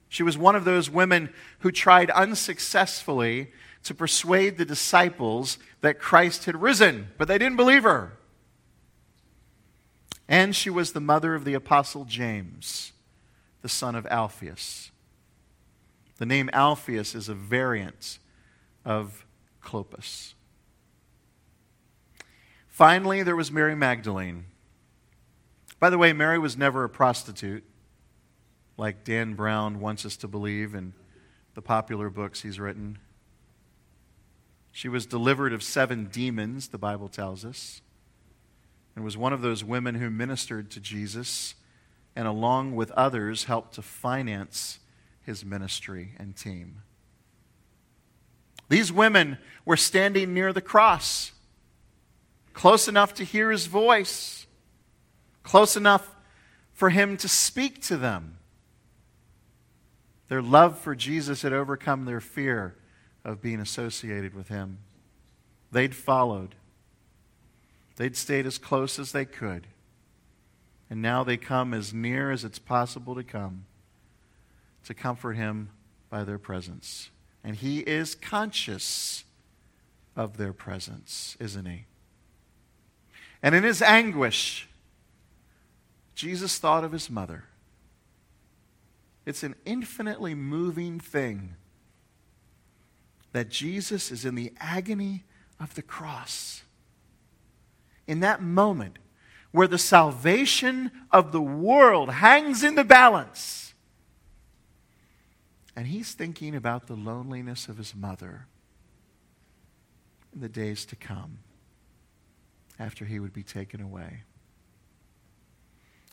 She 0.10 0.24
was 0.24 0.39
one 0.39 0.56
of 0.56 0.65
those 0.65 0.89
women 0.89 1.32
who 1.60 1.72
tried 1.72 2.10
unsuccessfully 2.10 3.52
to 3.84 3.93
persuade 3.93 4.58
the 4.58 4.65
disciples 4.65 5.58
that 5.82 6.00
Christ 6.00 6.46
had 6.46 6.62
risen, 6.62 7.10
but 7.17 7.28
they 7.28 7.38
didn't 7.38 7.58
believe 7.58 7.84
her. 7.84 8.13
And 10.28 10.56
she 10.56 10.69
was 10.69 10.93
the 10.93 11.02
mother 11.02 11.36
of 11.36 11.46
the 11.46 11.54
Apostle 11.54 12.06
James, 12.06 12.93
the 13.62 13.69
son 13.69 13.96
of 13.96 14.06
Alphaeus. 14.08 14.91
The 16.17 16.26
name 16.26 16.50
Alphaeus 16.54 17.15
is 17.15 17.28
a 17.28 17.34
variant 17.34 18.19
of 18.86 19.26
Clopas. 19.62 20.34
Finally, 22.67 23.24
there 23.24 23.36
was 23.36 23.52
Mary 23.52 23.76
Magdalene. 23.76 24.46
By 25.80 25.89
the 25.89 25.98
way, 25.98 26.13
Mary 26.13 26.39
was 26.39 26.58
never 26.58 26.84
a 26.84 26.89
prostitute, 26.89 27.63
like 28.78 29.04
Dan 29.04 29.34
Brown 29.34 29.80
wants 29.80 30.06
us 30.06 30.15
to 30.17 30.28
believe 30.28 30.74
in 30.74 30.93
the 31.54 31.62
popular 31.62 32.10
books 32.10 32.41
he's 32.41 32.60
written. 32.60 32.98
She 34.74 34.90
was 34.90 35.06
delivered 35.06 35.54
of 35.54 35.64
seven 35.64 36.10
demons, 36.12 36.68
the 36.68 36.78
Bible 36.78 37.08
tells 37.08 37.46
us 37.46 37.82
and 38.96 39.06
was 39.06 39.16
one 39.16 39.34
of 39.34 39.42
those 39.42 39.64
women 39.64 39.96
who 39.96 40.10
ministered 40.10 40.70
to 40.72 40.80
Jesus 40.80 41.56
and, 42.16 42.28
along 42.28 42.76
with 42.76 42.92
others, 42.92 43.46
helped 43.46 43.76
to 43.76 43.82
finance 43.82 44.80
his 45.22 45.46
ministry 45.46 46.14
and 46.18 46.36
team. 46.36 46.82
These 48.70 48.92
women 48.92 49.38
were 49.66 49.78
standing 49.78 50.34
near 50.34 50.54
the 50.54 50.62
cross, 50.62 51.32
close 52.54 52.88
enough 52.88 53.14
to 53.16 53.24
hear 53.24 53.52
his 53.52 53.66
voice, 53.66 54.46
close 55.44 55.76
enough 55.76 56.16
for 56.72 56.90
him 56.90 57.18
to 57.18 57.28
speak 57.28 57.82
to 57.84 57.98
them. 57.98 58.38
Their 60.30 60.42
love 60.42 60.80
for 60.80 60.96
Jesus 60.96 61.42
had 61.42 61.54
overcome 61.54 62.06
their 62.06 62.22
fear 62.22 62.76
of 63.24 63.42
being 63.42 63.60
associated 63.60 64.34
with 64.34 64.50
him. 64.50 64.80
They'd 65.72 65.96
followed. 65.96 66.56
They'd 67.96 68.16
stayed 68.16 68.46
as 68.46 68.58
close 68.58 69.00
as 69.00 69.12
they 69.12 69.26
could. 69.26 69.68
And 70.90 71.02
now 71.02 71.24
they 71.24 71.38
come 71.38 71.74
as 71.74 71.94
near 71.94 72.32
as 72.32 72.44
it's 72.44 72.60
possible 72.60 73.16
to 73.16 73.24
come 73.24 73.66
to 74.86 74.94
comfort 74.94 75.34
him 75.34 75.70
by 76.10 76.24
their 76.24 76.38
presence. 76.38 77.10
And 77.44 77.56
he 77.56 77.80
is 77.80 78.16
conscious 78.16 79.24
of 80.16 80.38
their 80.38 80.54
presence, 80.54 81.38
isn't 81.40 81.66
he? 81.66 81.86
And 83.42 83.56
in 83.56 83.64
his 83.64 83.82
anguish, 83.82 84.68
Jesus 86.16 86.60
thought 86.60 86.84
of 86.84 86.92
his 86.92 87.10
mother. 87.10 87.46
It's 89.26 89.44
an 89.44 89.56
infinitely 89.66 90.36
moving 90.36 91.00
thing 91.00 91.56
that 93.34 93.50
Jesus 93.50 94.12
is 94.12 94.26
in 94.26 94.36
the 94.36 94.54
agony 94.60 95.26
of 95.60 95.76
the 95.76 95.82
cross 95.82 96.63
in 98.08 98.22
that 98.22 98.41
moment 98.41 99.00
where 99.52 99.67
the 99.67 99.78
salvation 99.78 100.91
of 101.12 101.32
the 101.32 101.41
world 101.41 102.10
hangs 102.10 102.63
in 102.63 102.76
the 102.76 102.84
balance. 102.84 103.74
And 105.76 105.88
he's 105.88 106.13
thinking 106.13 106.56
about 106.56 106.88
the 106.88 106.96
loneliness 106.96 107.67
of 107.67 107.78
his 107.78 107.96
mother 107.96 108.48
in 110.34 110.41
the 110.41 110.50
days 110.50 110.86
to 110.86 110.96
come 110.96 111.39
after 112.80 113.06
he 113.06 113.19
would 113.19 113.34
be 113.34 113.43
taken 113.43 113.82
away. 113.82 114.24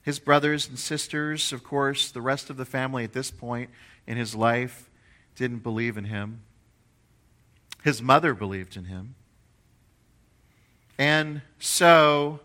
His 0.03 0.19
brothers 0.19 0.69
and 0.69 0.79
sisters, 0.79 1.53
of 1.53 1.63
course, 1.63 2.11
the 2.11 2.23
rest 2.23 2.49
of 2.49 2.57
the 2.57 2.65
family 2.65 3.05
at 3.05 3.13
this 3.13 3.31
point 3.31 3.71
in 4.07 4.17
his 4.17 4.35
life 4.35 4.89
didn't 5.35 5.63
believe 5.63 5.97
in 5.97 6.05
him. 6.05 6.43
His 7.83 8.03
mother 8.03 8.35
believed 8.35 8.77
in 8.77 8.85
him. 8.85 9.15
And 10.99 11.43
so, 11.59 12.41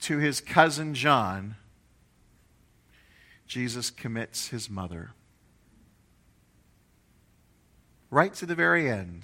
to 0.00 0.18
his 0.18 0.40
cousin 0.40 0.94
John, 0.94 1.54
Jesus 3.46 3.90
commits 3.90 4.48
his 4.48 4.68
mother. 4.68 5.10
Right 8.10 8.34
to 8.34 8.46
the 8.46 8.54
very 8.54 8.90
end, 8.90 9.22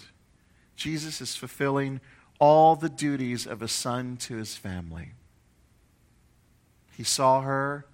Jesus 0.77 1.21
is 1.21 1.35
fulfilling 1.35 2.01
all 2.39 2.77
the 2.77 2.89
duties 2.89 3.47
of 3.47 3.63
a 3.63 3.69
son 3.69 4.17
to 4.19 4.37
his 4.37 4.55
family. 4.55 5.13
He 6.97 7.03
saw 7.03 7.41
her, 7.41 7.85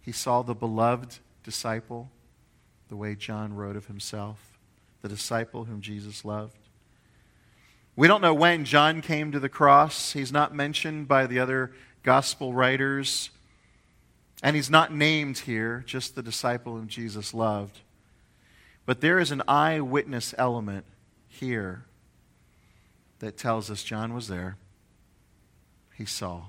he 0.00 0.12
saw 0.12 0.42
the 0.42 0.54
beloved 0.54 1.18
disciple, 1.42 2.10
the 2.88 2.96
way 2.96 3.14
John 3.14 3.54
wrote 3.54 3.76
of 3.76 3.86
himself, 3.86 4.58
the 5.02 5.08
disciple 5.08 5.64
whom 5.64 5.80
Jesus 5.80 6.24
loved. 6.24 6.67
We 7.98 8.06
don't 8.06 8.20
know 8.20 8.32
when 8.32 8.64
John 8.64 9.02
came 9.02 9.32
to 9.32 9.40
the 9.40 9.48
cross. 9.48 10.12
He's 10.12 10.30
not 10.30 10.54
mentioned 10.54 11.08
by 11.08 11.26
the 11.26 11.40
other 11.40 11.72
gospel 12.04 12.54
writers. 12.54 13.30
And 14.40 14.54
he's 14.54 14.70
not 14.70 14.94
named 14.94 15.38
here, 15.38 15.82
just 15.84 16.14
the 16.14 16.22
disciple 16.22 16.76
whom 16.76 16.86
Jesus 16.86 17.34
loved. 17.34 17.80
But 18.86 19.00
there 19.00 19.18
is 19.18 19.32
an 19.32 19.42
eyewitness 19.48 20.32
element 20.38 20.84
here 21.26 21.86
that 23.18 23.36
tells 23.36 23.68
us 23.68 23.82
John 23.82 24.14
was 24.14 24.28
there. 24.28 24.58
He 25.96 26.04
saw. 26.04 26.44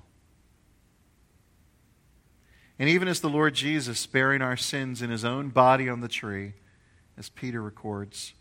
And 2.78 2.88
even 2.88 3.08
as 3.08 3.22
the 3.22 3.28
Lord 3.28 3.56
Jesus, 3.56 4.06
bearing 4.06 4.44
our 4.44 4.56
sins 4.56 5.02
in 5.02 5.10
his 5.10 5.26
own 5.26 5.50
body 5.50 5.90
on 5.90 6.02
the 6.02 6.08
tree, 6.08 6.54
as 7.18 7.30
Peter 7.30 7.60
records, 7.60 8.34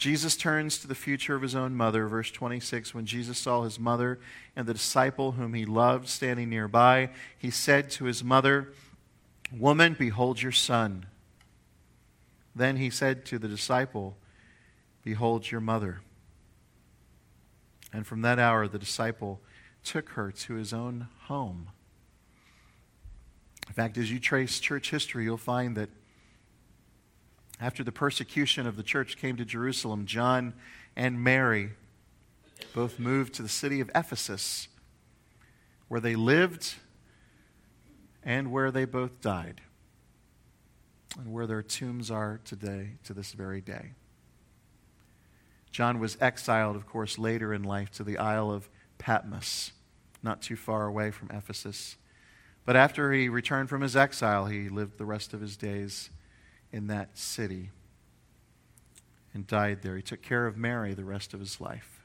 Jesus 0.00 0.34
turns 0.34 0.78
to 0.78 0.86
the 0.86 0.94
future 0.94 1.34
of 1.34 1.42
his 1.42 1.54
own 1.54 1.76
mother, 1.76 2.08
verse 2.08 2.30
26. 2.30 2.94
When 2.94 3.04
Jesus 3.04 3.36
saw 3.36 3.64
his 3.64 3.78
mother 3.78 4.18
and 4.56 4.66
the 4.66 4.72
disciple 4.72 5.32
whom 5.32 5.52
he 5.52 5.66
loved 5.66 6.08
standing 6.08 6.48
nearby, 6.48 7.10
he 7.36 7.50
said 7.50 7.90
to 7.90 8.06
his 8.06 8.24
mother, 8.24 8.72
Woman, 9.52 9.94
behold 9.98 10.40
your 10.40 10.52
son. 10.52 11.04
Then 12.56 12.78
he 12.78 12.88
said 12.88 13.26
to 13.26 13.38
the 13.38 13.46
disciple, 13.46 14.16
Behold 15.04 15.50
your 15.50 15.60
mother. 15.60 16.00
And 17.92 18.06
from 18.06 18.22
that 18.22 18.38
hour, 18.38 18.66
the 18.66 18.78
disciple 18.78 19.42
took 19.84 20.08
her 20.10 20.32
to 20.32 20.54
his 20.54 20.72
own 20.72 21.08
home. 21.24 21.68
In 23.68 23.74
fact, 23.74 23.98
as 23.98 24.10
you 24.10 24.18
trace 24.18 24.60
church 24.60 24.90
history, 24.90 25.24
you'll 25.24 25.36
find 25.36 25.76
that 25.76 25.90
after 27.60 27.84
the 27.84 27.92
persecution 27.92 28.66
of 28.66 28.76
the 28.76 28.82
church 28.82 29.16
came 29.18 29.36
to 29.36 29.44
Jerusalem, 29.44 30.06
John 30.06 30.54
and 30.96 31.22
Mary 31.22 31.70
both 32.74 32.98
moved 32.98 33.34
to 33.34 33.42
the 33.42 33.48
city 33.48 33.80
of 33.80 33.90
Ephesus, 33.94 34.68
where 35.88 36.00
they 36.00 36.16
lived 36.16 36.74
and 38.22 38.50
where 38.50 38.70
they 38.70 38.84
both 38.84 39.20
died, 39.20 39.60
and 41.18 41.32
where 41.32 41.46
their 41.46 41.62
tombs 41.62 42.10
are 42.10 42.40
today, 42.44 42.92
to 43.04 43.12
this 43.12 43.32
very 43.32 43.60
day. 43.60 43.92
John 45.70 46.00
was 46.00 46.16
exiled, 46.20 46.76
of 46.76 46.86
course, 46.86 47.18
later 47.18 47.52
in 47.52 47.62
life 47.62 47.90
to 47.92 48.04
the 48.04 48.18
Isle 48.18 48.50
of 48.50 48.68
Patmos, 48.98 49.72
not 50.22 50.42
too 50.42 50.56
far 50.56 50.86
away 50.86 51.10
from 51.10 51.30
Ephesus. 51.30 51.96
But 52.64 52.76
after 52.76 53.12
he 53.12 53.28
returned 53.28 53.68
from 53.68 53.80
his 53.80 53.96
exile, 53.96 54.46
he 54.46 54.68
lived 54.68 54.98
the 54.98 55.06
rest 55.06 55.32
of 55.32 55.40
his 55.40 55.56
days 55.56 56.10
in 56.72 56.86
that 56.88 57.16
city 57.16 57.70
and 59.34 59.46
died 59.46 59.82
there. 59.82 59.96
He 59.96 60.02
took 60.02 60.22
care 60.22 60.46
of 60.46 60.56
Mary 60.56 60.94
the 60.94 61.04
rest 61.04 61.34
of 61.34 61.40
his 61.40 61.60
life. 61.60 62.04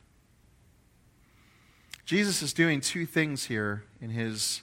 Jesus 2.05 2.43
is 2.43 2.53
doing 2.53 2.81
two 2.81 3.05
things 3.05 3.45
here 3.45 3.83
in 3.99 4.11
his 4.11 4.61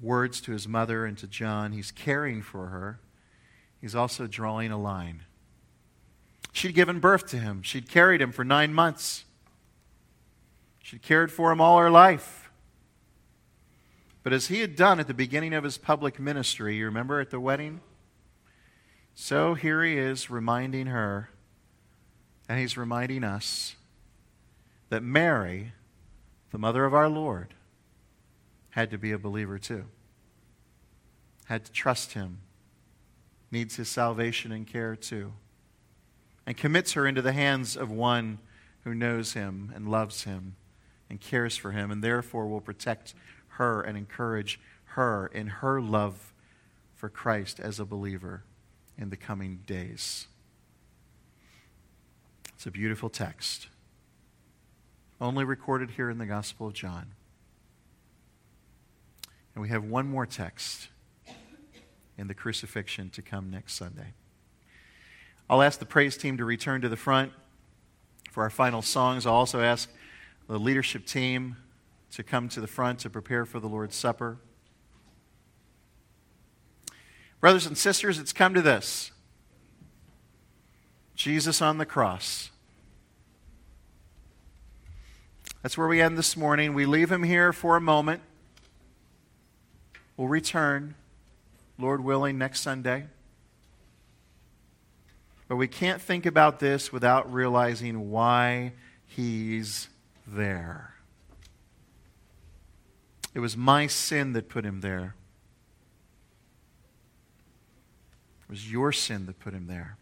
words 0.00 0.40
to 0.42 0.52
his 0.52 0.68
mother 0.68 1.06
and 1.06 1.16
to 1.18 1.26
John. 1.26 1.72
He's 1.72 1.90
caring 1.90 2.42
for 2.42 2.66
her, 2.66 3.00
he's 3.80 3.94
also 3.94 4.26
drawing 4.26 4.70
a 4.70 4.78
line. 4.78 5.22
She'd 6.52 6.74
given 6.74 7.00
birth 7.00 7.26
to 7.28 7.38
him, 7.38 7.62
she'd 7.62 7.88
carried 7.88 8.20
him 8.20 8.32
for 8.32 8.44
nine 8.44 8.74
months, 8.74 9.24
she'd 10.82 11.02
cared 11.02 11.32
for 11.32 11.50
him 11.50 11.60
all 11.60 11.78
her 11.78 11.90
life. 11.90 12.50
But 14.22 14.34
as 14.34 14.48
he 14.48 14.60
had 14.60 14.76
done 14.76 15.00
at 15.00 15.06
the 15.06 15.14
beginning 15.14 15.54
of 15.54 15.64
his 15.64 15.78
public 15.78 16.20
ministry, 16.20 16.76
you 16.76 16.84
remember 16.84 17.20
at 17.20 17.30
the 17.30 17.40
wedding? 17.40 17.80
So 19.14 19.54
here 19.54 19.82
he 19.82 19.98
is 19.98 20.30
reminding 20.30 20.86
her, 20.86 21.30
and 22.48 22.58
he's 22.58 22.76
reminding 22.76 23.24
us, 23.24 23.76
that 24.88 25.02
Mary, 25.02 25.72
the 26.50 26.58
mother 26.58 26.84
of 26.84 26.94
our 26.94 27.08
Lord, 27.08 27.54
had 28.70 28.90
to 28.90 28.98
be 28.98 29.12
a 29.12 29.18
believer 29.18 29.58
too, 29.58 29.84
had 31.46 31.64
to 31.64 31.72
trust 31.72 32.12
him, 32.12 32.38
needs 33.50 33.76
his 33.76 33.88
salvation 33.88 34.52
and 34.52 34.66
care 34.66 34.96
too, 34.96 35.32
and 36.46 36.56
commits 36.56 36.92
her 36.92 37.06
into 37.06 37.22
the 37.22 37.32
hands 37.32 37.76
of 37.76 37.90
one 37.90 38.38
who 38.84 38.94
knows 38.94 39.34
him 39.34 39.70
and 39.74 39.88
loves 39.88 40.24
him 40.24 40.56
and 41.08 41.20
cares 41.20 41.56
for 41.56 41.72
him, 41.72 41.90
and 41.90 42.02
therefore 42.02 42.48
will 42.48 42.60
protect 42.60 43.14
her 43.48 43.82
and 43.82 43.98
encourage 43.98 44.58
her 44.84 45.26
in 45.26 45.46
her 45.46 45.80
love 45.80 46.32
for 46.94 47.08
Christ 47.08 47.60
as 47.60 47.78
a 47.78 47.84
believer 47.84 48.44
in 49.00 49.10
the 49.10 49.16
coming 49.16 49.60
days. 49.66 50.28
It's 52.54 52.66
a 52.66 52.70
beautiful 52.70 53.08
text, 53.08 53.68
only 55.20 55.44
recorded 55.44 55.92
here 55.92 56.10
in 56.10 56.18
the 56.18 56.26
Gospel 56.26 56.66
of 56.66 56.74
John. 56.74 57.12
And 59.54 59.62
we 59.62 59.70
have 59.70 59.84
one 59.84 60.06
more 60.06 60.26
text 60.26 60.88
in 62.18 62.28
the 62.28 62.34
crucifixion 62.34 63.08
to 63.10 63.22
come 63.22 63.50
next 63.50 63.74
Sunday. 63.74 64.12
I'll 65.48 65.62
ask 65.62 65.78
the 65.78 65.86
praise 65.86 66.16
team 66.18 66.36
to 66.36 66.44
return 66.44 66.82
to 66.82 66.88
the 66.88 66.96
front 66.96 67.32
for 68.30 68.42
our 68.42 68.50
final 68.50 68.82
songs. 68.82 69.24
I'll 69.26 69.34
also 69.34 69.62
ask 69.62 69.90
the 70.46 70.58
leadership 70.58 71.06
team 71.06 71.56
to 72.12 72.22
come 72.22 72.48
to 72.50 72.60
the 72.60 72.66
front 72.66 72.98
to 73.00 73.10
prepare 73.10 73.46
for 73.46 73.58
the 73.58 73.68
Lord's 73.68 73.96
Supper. 73.96 74.36
Brothers 77.40 77.66
and 77.66 77.76
sisters, 77.76 78.18
it's 78.18 78.32
come 78.32 78.54
to 78.54 78.62
this 78.62 79.12
Jesus 81.14 81.60
on 81.60 81.78
the 81.78 81.86
cross. 81.86 82.50
That's 85.62 85.76
where 85.76 85.88
we 85.88 86.00
end 86.00 86.16
this 86.16 86.36
morning. 86.36 86.72
We 86.72 86.86
leave 86.86 87.12
him 87.12 87.22
here 87.22 87.52
for 87.52 87.76
a 87.76 87.80
moment. 87.80 88.22
We'll 90.16 90.28
return, 90.28 90.94
Lord 91.78 92.02
willing, 92.02 92.38
next 92.38 92.60
Sunday. 92.60 93.06
But 95.48 95.56
we 95.56 95.66
can't 95.66 96.00
think 96.00 96.26
about 96.26 96.60
this 96.60 96.92
without 96.92 97.30
realizing 97.32 98.10
why 98.10 98.72
he's 99.06 99.88
there. 100.26 100.94
It 103.34 103.40
was 103.40 103.56
my 103.56 103.86
sin 103.86 104.32
that 104.32 104.48
put 104.48 104.64
him 104.64 104.80
there. 104.80 105.14
It 108.39 108.39
was 108.50 108.70
your 108.70 108.90
sin 108.90 109.26
that 109.26 109.38
put 109.38 109.54
him 109.54 109.68
there. 109.68 109.96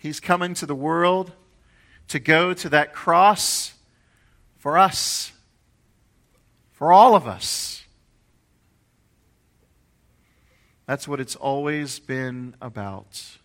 He's 0.00 0.20
come 0.20 0.42
into 0.42 0.66
the 0.66 0.74
world 0.74 1.32
to 2.08 2.18
go 2.18 2.52
to 2.52 2.68
that 2.68 2.92
cross 2.92 3.72
for 4.58 4.76
us, 4.76 5.32
for 6.72 6.92
all 6.92 7.14
of 7.14 7.26
us. 7.26 7.84
That's 10.86 11.08
what 11.08 11.20
it's 11.20 11.36
always 11.36 12.00
been 12.00 12.54
about. 12.60 13.38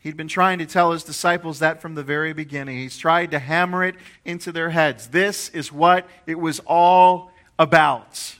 He'd 0.00 0.16
been 0.16 0.28
trying 0.28 0.58
to 0.58 0.66
tell 0.66 0.92
his 0.92 1.04
disciples 1.04 1.58
that 1.58 1.82
from 1.82 1.94
the 1.94 2.02
very 2.02 2.32
beginning. 2.32 2.78
He's 2.78 2.96
tried 2.96 3.30
to 3.32 3.38
hammer 3.38 3.84
it 3.84 3.96
into 4.24 4.52
their 4.52 4.70
heads. 4.70 5.08
This 5.08 5.48
is 5.50 5.72
what 5.72 6.08
it 6.26 6.38
was 6.38 6.60
all 6.60 7.30
about. 7.58 8.36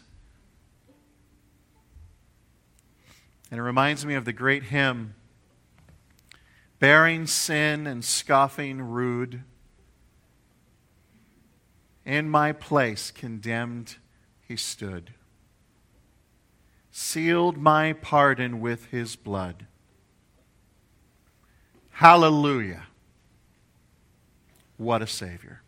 And 3.50 3.58
it 3.58 3.62
reminds 3.62 4.04
me 4.04 4.14
of 4.14 4.24
the 4.24 4.32
great 4.32 4.64
hymn 4.64 5.14
bearing 6.78 7.26
sin 7.26 7.86
and 7.86 8.04
scoffing 8.04 8.80
rude. 8.82 9.42
In 12.04 12.28
my 12.28 12.52
place, 12.52 13.10
condemned, 13.10 13.96
he 14.46 14.56
stood, 14.56 15.12
sealed 16.90 17.56
my 17.56 17.92
pardon 17.92 18.60
with 18.60 18.86
his 18.86 19.16
blood. 19.16 19.66
Hallelujah. 21.90 22.84
What 24.76 25.02
a 25.02 25.06
Savior. 25.06 25.62